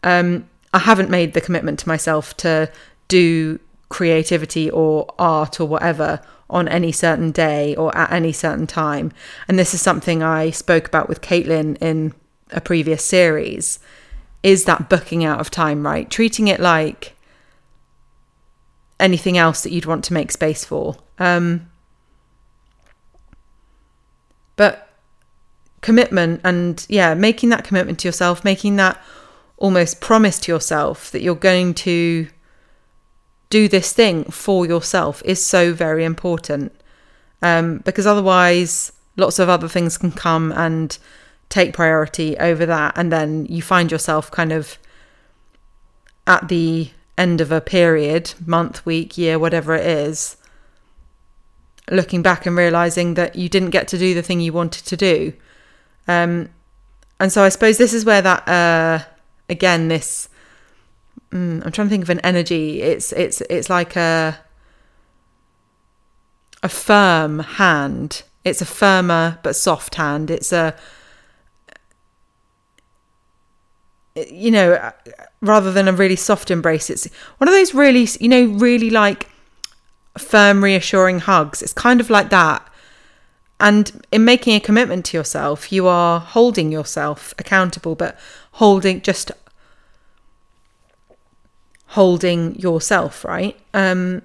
um, 0.04 0.48
I 0.74 0.80
haven't 0.80 1.10
made 1.10 1.34
the 1.34 1.42
commitment 1.42 1.80
to 1.80 1.88
myself 1.88 2.36
to 2.38 2.72
do 3.08 3.60
creativity 3.90 4.70
or 4.70 5.14
art 5.20 5.60
or 5.60 5.68
whatever 5.68 6.22
on 6.50 6.68
any 6.68 6.92
certain 6.92 7.32
day 7.32 7.76
or 7.76 7.96
at 7.98 8.12
any 8.12 8.32
certain 8.32 8.68
time. 8.68 9.12
And 9.48 9.58
this 9.58 9.74
is 9.74 9.82
something 9.82 10.22
I 10.22 10.52
spoke 10.52 10.88
about 10.88 11.10
with 11.10 11.22
Caitlin 11.22 11.78
in 11.82 12.14
a 12.52 12.62
previous 12.62 13.04
series. 13.04 13.80
Is 14.44 14.66
that 14.66 14.90
booking 14.90 15.26
out 15.26 15.40
of 15.40 15.50
time, 15.50 15.86
right? 15.86 16.10
Treating 16.10 16.48
it 16.48 16.60
like 16.60 17.16
anything 19.00 19.38
else 19.38 19.64
that 19.64 19.72
you'd 19.72 19.86
want 19.86 20.04
to 20.06 20.14
make 20.14 20.32
space 20.32 20.64
for. 20.64 20.98
Um, 21.18 21.70
but 24.56 24.90
commitment 25.82 26.42
and 26.44 26.86
yeah, 26.90 27.14
making 27.14 27.50
that 27.50 27.64
commitment 27.64 28.00
to 28.00 28.08
yourself, 28.08 28.44
making 28.44 28.76
that 28.78 29.02
almost 29.58 30.02
promise 30.02 30.40
to 30.40 30.52
yourself 30.52 31.12
that 31.12 31.22
you're 31.22 31.36
going 31.36 31.74
to 31.74 32.28
do 33.50 33.68
this 33.68 33.94
thing 33.94 34.26
for 34.26 34.66
yourself 34.66 35.22
is 35.26 35.44
so 35.46 35.74
very 35.74 36.04
important. 36.04 36.74
Um, 37.42 37.80
because 37.80 38.08
otherwise, 38.08 38.92
lots 39.18 39.40
of 39.40 39.50
other 39.50 39.68
things 39.68 39.98
can 39.98 40.12
come 40.12 40.52
and 40.54 40.98
take 41.50 41.74
priority 41.74 42.38
over 42.38 42.66
that. 42.66 42.98
And 42.98 43.12
then 43.12 43.46
you 43.46 43.62
find 43.62 43.92
yourself 43.92 44.32
kind 44.32 44.52
of 44.52 44.78
at 46.28 46.48
the 46.48 46.92
end 47.18 47.40
of 47.42 47.52
a 47.52 47.62
period, 47.62 48.34
month, 48.46 48.86
week, 48.86 49.18
year, 49.18 49.38
whatever 49.38 49.76
it 49.76 49.86
is, 49.86 50.38
looking 51.90 52.22
back 52.22 52.46
and 52.46 52.58
realizing 52.58 53.14
that 53.14 53.36
you 53.36 53.48
didn't 53.48 53.70
get 53.70 53.88
to 53.90 53.98
do 53.98 54.14
the 54.14 54.24
thing 54.24 54.40
you 54.42 54.52
wanted 54.52 54.86
to 54.86 54.98
do. 54.98 55.34
Um, 56.08 56.50
and 57.20 57.32
so 57.32 57.44
I 57.44 57.50
suppose 57.50 57.78
this 57.78 57.94
is 57.94 58.06
where 58.06 58.22
that, 58.22 58.48
uh, 58.48 59.06
again, 59.50 59.88
this, 59.88 60.30
mm, 61.32 61.66
I'm 61.66 61.72
trying 61.72 61.88
to 61.88 61.90
think 61.90 62.04
of 62.04 62.10
an 62.10 62.20
energy. 62.20 62.82
It's, 62.82 63.12
it's, 63.14 63.42
it's 63.42 63.70
like 63.70 63.96
a, 63.96 64.40
a 66.64 66.70
firm 66.70 67.40
hand. 67.40 68.24
It's 68.44 68.62
a 68.62 68.66
firmer 68.66 69.40
but 69.44 69.56
soft 69.56 69.96
hand. 69.96 70.30
It's 70.30 70.52
a, 70.52 70.76
you 74.16 74.52
know, 74.52 74.92
rather 75.42 75.72
than 75.72 75.88
a 75.88 75.94
really 75.94 76.16
soft 76.16 76.50
embrace, 76.50 76.90
it's 76.90 77.08
one 77.38 77.48
of 77.48 77.54
those 77.54 77.74
really, 77.74 78.08
you 78.20 78.30
know, 78.30 78.46
really 78.46 78.90
like 78.90 79.30
firm, 80.18 80.64
reassuring 80.64 81.20
hugs. 81.20 81.62
It's 81.62 81.74
kind 81.74 82.00
of 82.00 82.10
like 82.10 82.30
that. 82.30 82.68
And 83.60 84.06
in 84.12 84.26
making 84.26 84.56
a 84.56 84.60
commitment 84.60 85.06
to 85.06 85.18
yourself, 85.18 85.72
you 85.72 85.88
are 85.88 86.20
holding 86.20 86.72
yourself 86.72 87.34
accountable, 87.40 87.96
but 87.96 88.18
holding 88.54 89.02
just 89.02 89.32
holding 91.96 92.60
yourself, 92.60 93.24
right? 93.24 93.58
Um, 93.74 94.22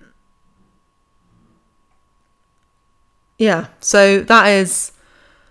yeah, 3.39 3.69
so 3.79 4.23
that 4.23 4.47
is 4.49 4.91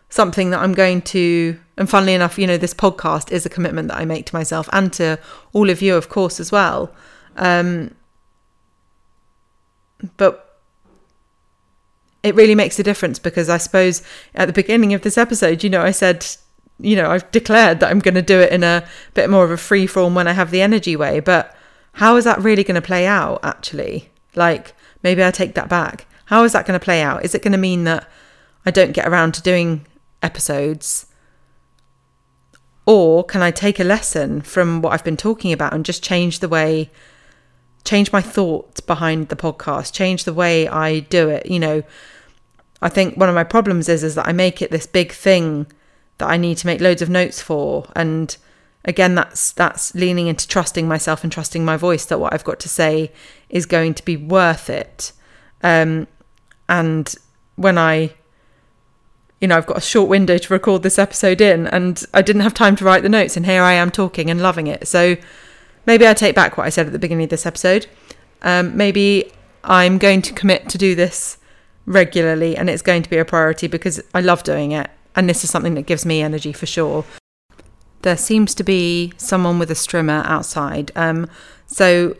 something 0.09 0.49
that 0.49 0.59
I'm 0.59 0.73
going 0.73 1.01
to, 1.13 1.57
and 1.77 1.89
funnily 1.89 2.13
enough, 2.13 2.37
you 2.37 2.45
know, 2.45 2.57
this 2.57 2.73
podcast 2.73 3.31
is 3.31 3.45
a 3.45 3.49
commitment 3.49 3.87
that 3.87 3.97
I 3.97 4.03
make 4.03 4.25
to 4.25 4.35
myself 4.35 4.67
and 4.73 4.91
to 4.93 5.17
all 5.53 5.69
of 5.69 5.81
you, 5.81 5.95
of 5.95 6.09
course, 6.09 6.41
as 6.41 6.51
well. 6.51 6.93
Um, 7.37 7.95
but 10.17 10.59
it 12.21 12.35
really 12.35 12.55
makes 12.55 12.77
a 12.79 12.83
difference 12.83 13.17
because 13.17 13.47
I 13.47 13.59
suppose 13.59 14.03
at 14.35 14.47
the 14.47 14.53
beginning 14.53 14.93
of 14.93 15.03
this 15.03 15.17
episode, 15.17 15.63
you 15.63 15.69
know, 15.69 15.83
I 15.83 15.91
said, 15.91 16.27
you 16.81 16.97
know, 16.97 17.09
I've 17.11 17.31
declared 17.31 17.79
that 17.79 17.89
I'm 17.89 17.99
going 17.99 18.15
to 18.15 18.21
do 18.21 18.41
it 18.41 18.51
in 18.51 18.65
a 18.65 18.85
bit 19.13 19.29
more 19.29 19.45
of 19.45 19.51
a 19.51 19.57
free 19.57 19.87
form 19.87 20.15
when 20.15 20.27
I 20.27 20.33
have 20.33 20.51
the 20.51 20.61
energy 20.61 20.97
way. 20.97 21.21
But 21.21 21.55
how 21.99 22.15
is 22.15 22.23
that 22.23 22.39
really 22.39 22.63
going 22.63 22.75
to 22.75 22.81
play 22.81 23.05
out, 23.05 23.41
actually? 23.43 24.09
Like, 24.33 24.73
maybe 25.03 25.21
I 25.21 25.31
take 25.31 25.55
that 25.55 25.67
back. 25.67 26.05
How 26.27 26.45
is 26.45 26.53
that 26.53 26.65
going 26.65 26.79
to 26.79 26.83
play 26.83 27.01
out? 27.01 27.25
Is 27.25 27.35
it 27.35 27.41
going 27.41 27.51
to 27.51 27.57
mean 27.57 27.83
that 27.83 28.09
I 28.65 28.71
don't 28.71 28.93
get 28.93 29.05
around 29.05 29.33
to 29.33 29.41
doing 29.41 29.85
episodes? 30.23 31.07
Or 32.85 33.25
can 33.25 33.41
I 33.41 33.51
take 33.51 33.81
a 33.81 33.83
lesson 33.83 34.39
from 34.39 34.81
what 34.81 34.93
I've 34.93 35.03
been 35.03 35.17
talking 35.17 35.51
about 35.51 35.73
and 35.73 35.83
just 35.83 36.01
change 36.01 36.39
the 36.39 36.47
way, 36.47 36.89
change 37.83 38.13
my 38.13 38.21
thoughts 38.21 38.79
behind 38.79 39.27
the 39.27 39.35
podcast, 39.35 39.91
change 39.91 40.23
the 40.23 40.33
way 40.33 40.69
I 40.69 41.01
do 41.01 41.27
it? 41.27 41.47
You 41.47 41.59
know, 41.59 41.83
I 42.81 42.87
think 42.87 43.17
one 43.17 43.27
of 43.27 43.35
my 43.35 43.43
problems 43.43 43.89
is 43.89 44.05
is 44.05 44.15
that 44.15 44.25
I 44.25 44.31
make 44.31 44.61
it 44.61 44.71
this 44.71 44.87
big 44.87 45.11
thing 45.11 45.67
that 46.17 46.29
I 46.29 46.37
need 46.37 46.55
to 46.59 46.67
make 46.67 46.79
loads 46.79 47.01
of 47.01 47.09
notes 47.09 47.41
for 47.41 47.91
and 47.93 48.37
again 48.85 49.15
that's 49.15 49.51
that's 49.51 49.93
leaning 49.93 50.27
into 50.27 50.47
trusting 50.47 50.87
myself 50.87 51.23
and 51.23 51.31
trusting 51.31 51.65
my 51.65 51.77
voice 51.77 52.05
that 52.05 52.19
what 52.19 52.33
I've 52.33 52.43
got 52.43 52.59
to 52.61 52.69
say 52.69 53.11
is 53.49 53.65
going 53.65 53.93
to 53.93 54.05
be 54.05 54.15
worth 54.17 54.69
it 54.69 55.11
um, 55.61 56.07
and 56.67 57.13
when 57.55 57.77
I, 57.77 58.13
you 59.41 59.47
know, 59.47 59.57
I've 59.57 59.65
got 59.65 59.77
a 59.77 59.81
short 59.81 60.09
window 60.09 60.37
to 60.37 60.53
record 60.53 60.83
this 60.83 60.99
episode 60.99 61.41
in 61.41 61.67
and 61.67 62.03
I 62.13 62.21
didn't 62.21 62.43
have 62.43 62.53
time 62.53 62.75
to 62.77 62.85
write 62.85 63.03
the 63.03 63.09
notes 63.09 63.35
and 63.35 63.45
here 63.45 63.63
I 63.63 63.73
am 63.73 63.91
talking 63.91 64.29
and 64.29 64.41
loving 64.41 64.67
it. 64.67 64.87
So 64.87 65.17
maybe 65.85 66.07
I 66.07 66.13
take 66.13 66.35
back 66.35 66.57
what 66.57 66.65
I 66.65 66.69
said 66.69 66.85
at 66.85 66.93
the 66.93 66.99
beginning 66.99 67.25
of 67.25 67.29
this 67.29 67.45
episode. 67.45 67.87
Um, 68.41 68.77
maybe 68.77 69.31
I'm 69.63 69.97
going 69.97 70.21
to 70.23 70.33
commit 70.33 70.69
to 70.69 70.77
do 70.77 70.95
this 70.95 71.37
regularly 71.85 72.55
and 72.55 72.69
it's 72.69 72.81
going 72.81 73.03
to 73.03 73.09
be 73.09 73.17
a 73.17 73.25
priority 73.25 73.67
because 73.67 74.01
I 74.13 74.21
love 74.21 74.43
doing 74.43 74.71
it. 74.71 74.89
And 75.15 75.27
this 75.27 75.43
is 75.43 75.49
something 75.49 75.73
that 75.73 75.85
gives 75.85 76.05
me 76.05 76.21
energy 76.21 76.53
for 76.53 76.65
sure. 76.65 77.03
There 78.01 78.17
seems 78.17 78.55
to 78.55 78.63
be 78.63 79.13
someone 79.17 79.59
with 79.59 79.69
a 79.71 79.75
strimmer 79.75 80.25
outside. 80.25 80.91
Um, 80.95 81.29
so 81.65 82.15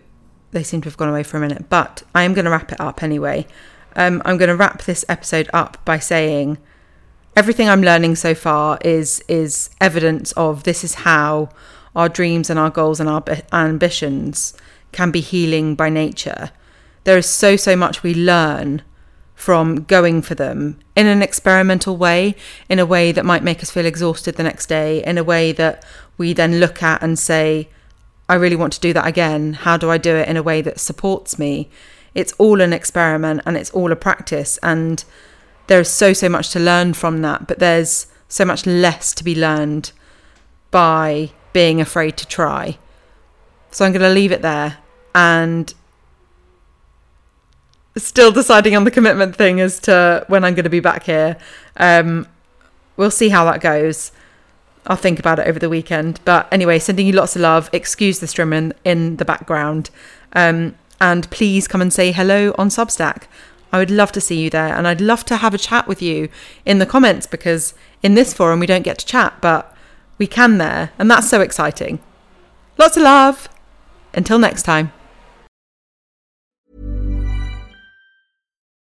they 0.52 0.64
seem 0.64 0.82
to 0.82 0.90
have 0.90 0.98
gone 0.98 1.10
away 1.10 1.24
for 1.24 1.38
a 1.38 1.40
minute, 1.40 1.70
but 1.70 2.04
I 2.14 2.24
am 2.24 2.34
going 2.34 2.46
to 2.46 2.52
wrap 2.52 2.72
it 2.72 2.82
up 2.82 3.04
anyway. 3.04 3.48
Um, 3.96 4.22
I'm 4.26 4.38
going 4.38 4.50
to 4.50 4.56
wrap 4.56 4.84
this 4.84 5.06
episode 5.08 5.50
up 5.54 5.84
by 5.86 6.00
saying 6.00 6.58
everything 7.36 7.70
I'm 7.70 7.82
learning 7.82 8.16
so 8.16 8.36
far 8.36 8.78
is 8.84 9.24
is 9.28 9.70
evidence 9.80 10.32
of 10.34 10.64
this 10.64 10.84
is 10.84 10.96
how 10.96 11.50
our 11.96 12.10
dreams 12.10 12.50
and 12.50 12.60
our 12.60 12.70
goals 12.70 13.00
and 13.00 13.10
our, 13.10 13.24
our 13.52 13.68
ambitions 13.68 14.54
can 14.92 15.12
be 15.12 15.22
healing 15.22 15.76
by 15.76 15.90
nature. 15.90 16.52
There 17.04 17.18
is 17.18 17.26
so 17.26 17.56
so 17.56 17.76
much 17.76 18.04
we 18.04 18.14
learn 18.14 18.82
from 19.40 19.84
going 19.86 20.22
for 20.22 20.36
them 20.36 20.78
in 20.98 21.08
an 21.08 21.22
experimental 21.22 21.96
way, 21.96 22.36
in 22.68 22.78
a 22.78 22.86
way 22.86 23.14
that 23.14 23.24
might 23.24 23.42
make 23.42 23.64
us 23.64 23.72
feel 23.72 23.86
exhausted 23.86 24.36
the 24.36 24.44
next 24.44 24.66
day, 24.66 25.02
in 25.06 25.18
a 25.18 25.24
way 25.24 25.54
that 25.54 25.86
we 26.18 26.34
then 26.34 26.60
look 26.60 26.84
at 26.84 27.02
and 27.02 27.18
say, 27.18 27.70
I 28.28 28.36
really 28.36 28.58
want 28.58 28.74
to 28.74 28.82
do 28.82 28.92
that 28.92 29.08
again. 29.08 29.54
How 29.54 29.78
do 29.78 29.90
I 29.90 29.98
do 29.98 30.14
it 30.14 30.28
in 30.28 30.36
a 30.36 30.44
way 30.44 30.62
that 30.64 30.78
supports 30.78 31.40
me? 31.40 31.70
It's 32.14 32.34
all 32.34 32.60
an 32.60 32.74
experiment 32.74 33.42
and 33.46 33.56
it's 33.56 33.70
all 33.72 33.94
a 33.94 33.96
practice. 33.96 34.60
And 34.62 35.06
there's 35.68 35.90
so, 35.90 36.12
so 36.12 36.28
much 36.28 36.50
to 36.50 36.60
learn 36.60 36.94
from 36.94 37.22
that, 37.22 37.48
but 37.48 37.60
there's 37.60 38.08
so 38.28 38.44
much 38.44 38.66
less 38.66 39.14
to 39.14 39.24
be 39.24 39.36
learned 39.36 39.94
by 40.70 41.32
being 41.54 41.80
afraid 41.80 42.18
to 42.18 42.28
try. 42.28 42.78
So 43.72 43.86
I'm 43.86 43.94
going 43.94 44.02
to 44.02 44.10
leave 44.10 44.34
it 44.34 44.42
there 44.42 44.80
and 45.16 45.74
still 48.04 48.32
deciding 48.32 48.76
on 48.76 48.84
the 48.84 48.92
commitment 48.92 49.36
thing 49.36 49.60
as 49.60 49.80
to 49.82 50.26
when 50.28 50.44
I'm 50.44 50.56
going 50.56 50.64
to 50.64 50.70
be 50.70 50.80
back 50.80 51.04
here. 51.04 51.38
Um, 51.78 52.28
we'll 52.98 53.12
see 53.12 53.30
how 53.30 53.46
that 53.46 53.62
goes. 53.62 54.12
I'll 54.88 54.98
think 54.98 55.20
about 55.20 55.40
it 55.40 55.48
over 55.48 55.60
the 55.60 55.70
weekend. 55.70 56.20
But 56.26 56.48
anyway, 56.52 56.80
sending 56.80 57.08
you 57.08 57.14
lots 57.14 57.36
of 57.36 57.42
love. 57.42 57.70
Excuse 57.72 58.20
the 58.20 58.28
strumming 58.28 58.74
in 58.84 59.18
the 59.18 59.26
background. 59.26 59.90
Um, 60.34 60.76
and 61.00 61.30
please 61.30 61.68
come 61.68 61.82
and 61.82 61.94
say 61.94 62.12
hello 62.12 62.54
on 62.58 62.70
Substack. 62.70 63.24
I 63.72 63.78
would 63.78 63.92
love 63.92 64.12
to 64.14 64.22
see 64.22 64.42
you 64.42 64.50
there. 64.50 64.74
And 64.74 64.88
I'd 64.88 65.02
love 65.02 65.26
to 65.26 65.38
have 65.38 65.54
a 65.54 65.60
chat 65.60 65.88
with 65.88 66.02
you 66.02 66.30
in 66.66 66.80
the 66.80 66.86
comments 66.86 67.28
because 67.28 67.74
in 68.02 68.16
this 68.16 68.34
forum 68.34 68.60
we 68.60 68.66
don't 68.66 68.84
get 68.84 68.98
to 69.00 69.06
chat, 69.06 69.36
but 69.42 69.76
we 70.18 70.28
can 70.28 70.58
there. 70.58 70.92
And 70.98 71.10
that's 71.10 71.30
so 71.30 71.42
exciting. 71.42 72.00
Lots 72.78 72.98
of 72.98 73.04
love. 73.04 73.48
Until 74.14 74.40
next 74.40 74.64
time. 74.64 74.92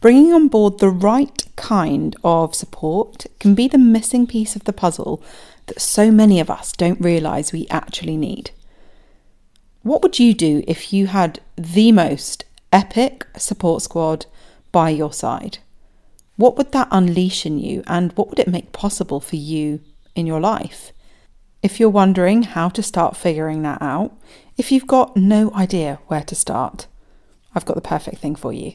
Bringing 0.00 0.32
on 0.32 0.48
board 0.48 0.78
the 0.78 0.88
right 0.88 1.44
kind 1.56 2.16
of 2.24 2.54
support 2.54 3.26
can 3.38 3.54
be 3.54 3.68
the 3.68 3.76
missing 3.76 4.26
piece 4.26 4.56
of 4.56 4.64
the 4.64 4.72
puzzle 4.72 5.22
that 5.66 5.80
so 5.80 6.10
many 6.10 6.40
of 6.40 6.48
us 6.48 6.72
don't 6.72 7.00
realise 7.00 7.52
we 7.52 7.66
actually 7.68 8.16
need. 8.16 8.50
What 9.82 10.02
would 10.02 10.18
you 10.18 10.32
do 10.32 10.64
if 10.66 10.92
you 10.92 11.08
had 11.08 11.40
the 11.56 11.92
most 11.92 12.44
epic 12.72 13.26
support 13.36 13.82
squad 13.82 14.24
by 14.72 14.88
your 14.88 15.12
side? 15.12 15.58
What 16.36 16.56
would 16.56 16.72
that 16.72 16.88
unleash 16.90 17.44
in 17.44 17.58
you 17.58 17.82
and 17.86 18.12
what 18.12 18.30
would 18.30 18.38
it 18.38 18.48
make 18.48 18.72
possible 18.72 19.20
for 19.20 19.36
you 19.36 19.80
in 20.14 20.26
your 20.26 20.40
life? 20.40 20.92
If 21.62 21.78
you're 21.78 21.90
wondering 21.90 22.44
how 22.44 22.70
to 22.70 22.82
start 22.82 23.18
figuring 23.18 23.60
that 23.62 23.82
out, 23.82 24.16
if 24.56 24.72
you've 24.72 24.86
got 24.86 25.14
no 25.14 25.52
idea 25.52 25.98
where 26.06 26.22
to 26.24 26.34
start, 26.34 26.86
I've 27.54 27.66
got 27.66 27.74
the 27.74 27.82
perfect 27.82 28.18
thing 28.18 28.34
for 28.34 28.50
you. 28.50 28.74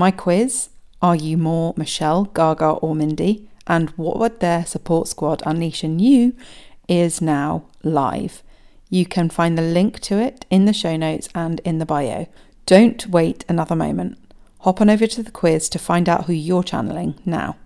My 0.00 0.12
quiz 0.12 0.68
Are 1.02 1.16
you 1.16 1.36
more 1.36 1.74
Michelle, 1.76 2.26
Gaga, 2.26 2.66
or 2.66 2.94
Mindy? 2.94 3.48
And 3.66 3.90
what 3.90 4.16
would 4.20 4.38
their 4.38 4.64
support 4.64 5.08
squad 5.08 5.42
unleash 5.44 5.82
in 5.82 5.98
you? 5.98 6.34
is 6.86 7.20
now 7.20 7.64
live. 7.82 8.44
You 8.88 9.04
can 9.04 9.28
find 9.28 9.58
the 9.58 9.62
link 9.62 9.98
to 10.02 10.16
it 10.18 10.46
in 10.50 10.66
the 10.66 10.72
show 10.72 10.96
notes 10.96 11.28
and 11.34 11.58
in 11.64 11.78
the 11.78 11.84
bio. 11.84 12.28
Don't 12.64 13.08
wait 13.08 13.44
another 13.48 13.74
moment. 13.74 14.18
Hop 14.60 14.80
on 14.80 14.88
over 14.88 15.08
to 15.08 15.22
the 15.22 15.32
quiz 15.32 15.68
to 15.70 15.80
find 15.80 16.08
out 16.08 16.26
who 16.26 16.32
you're 16.32 16.62
channeling 16.62 17.16
now. 17.26 17.56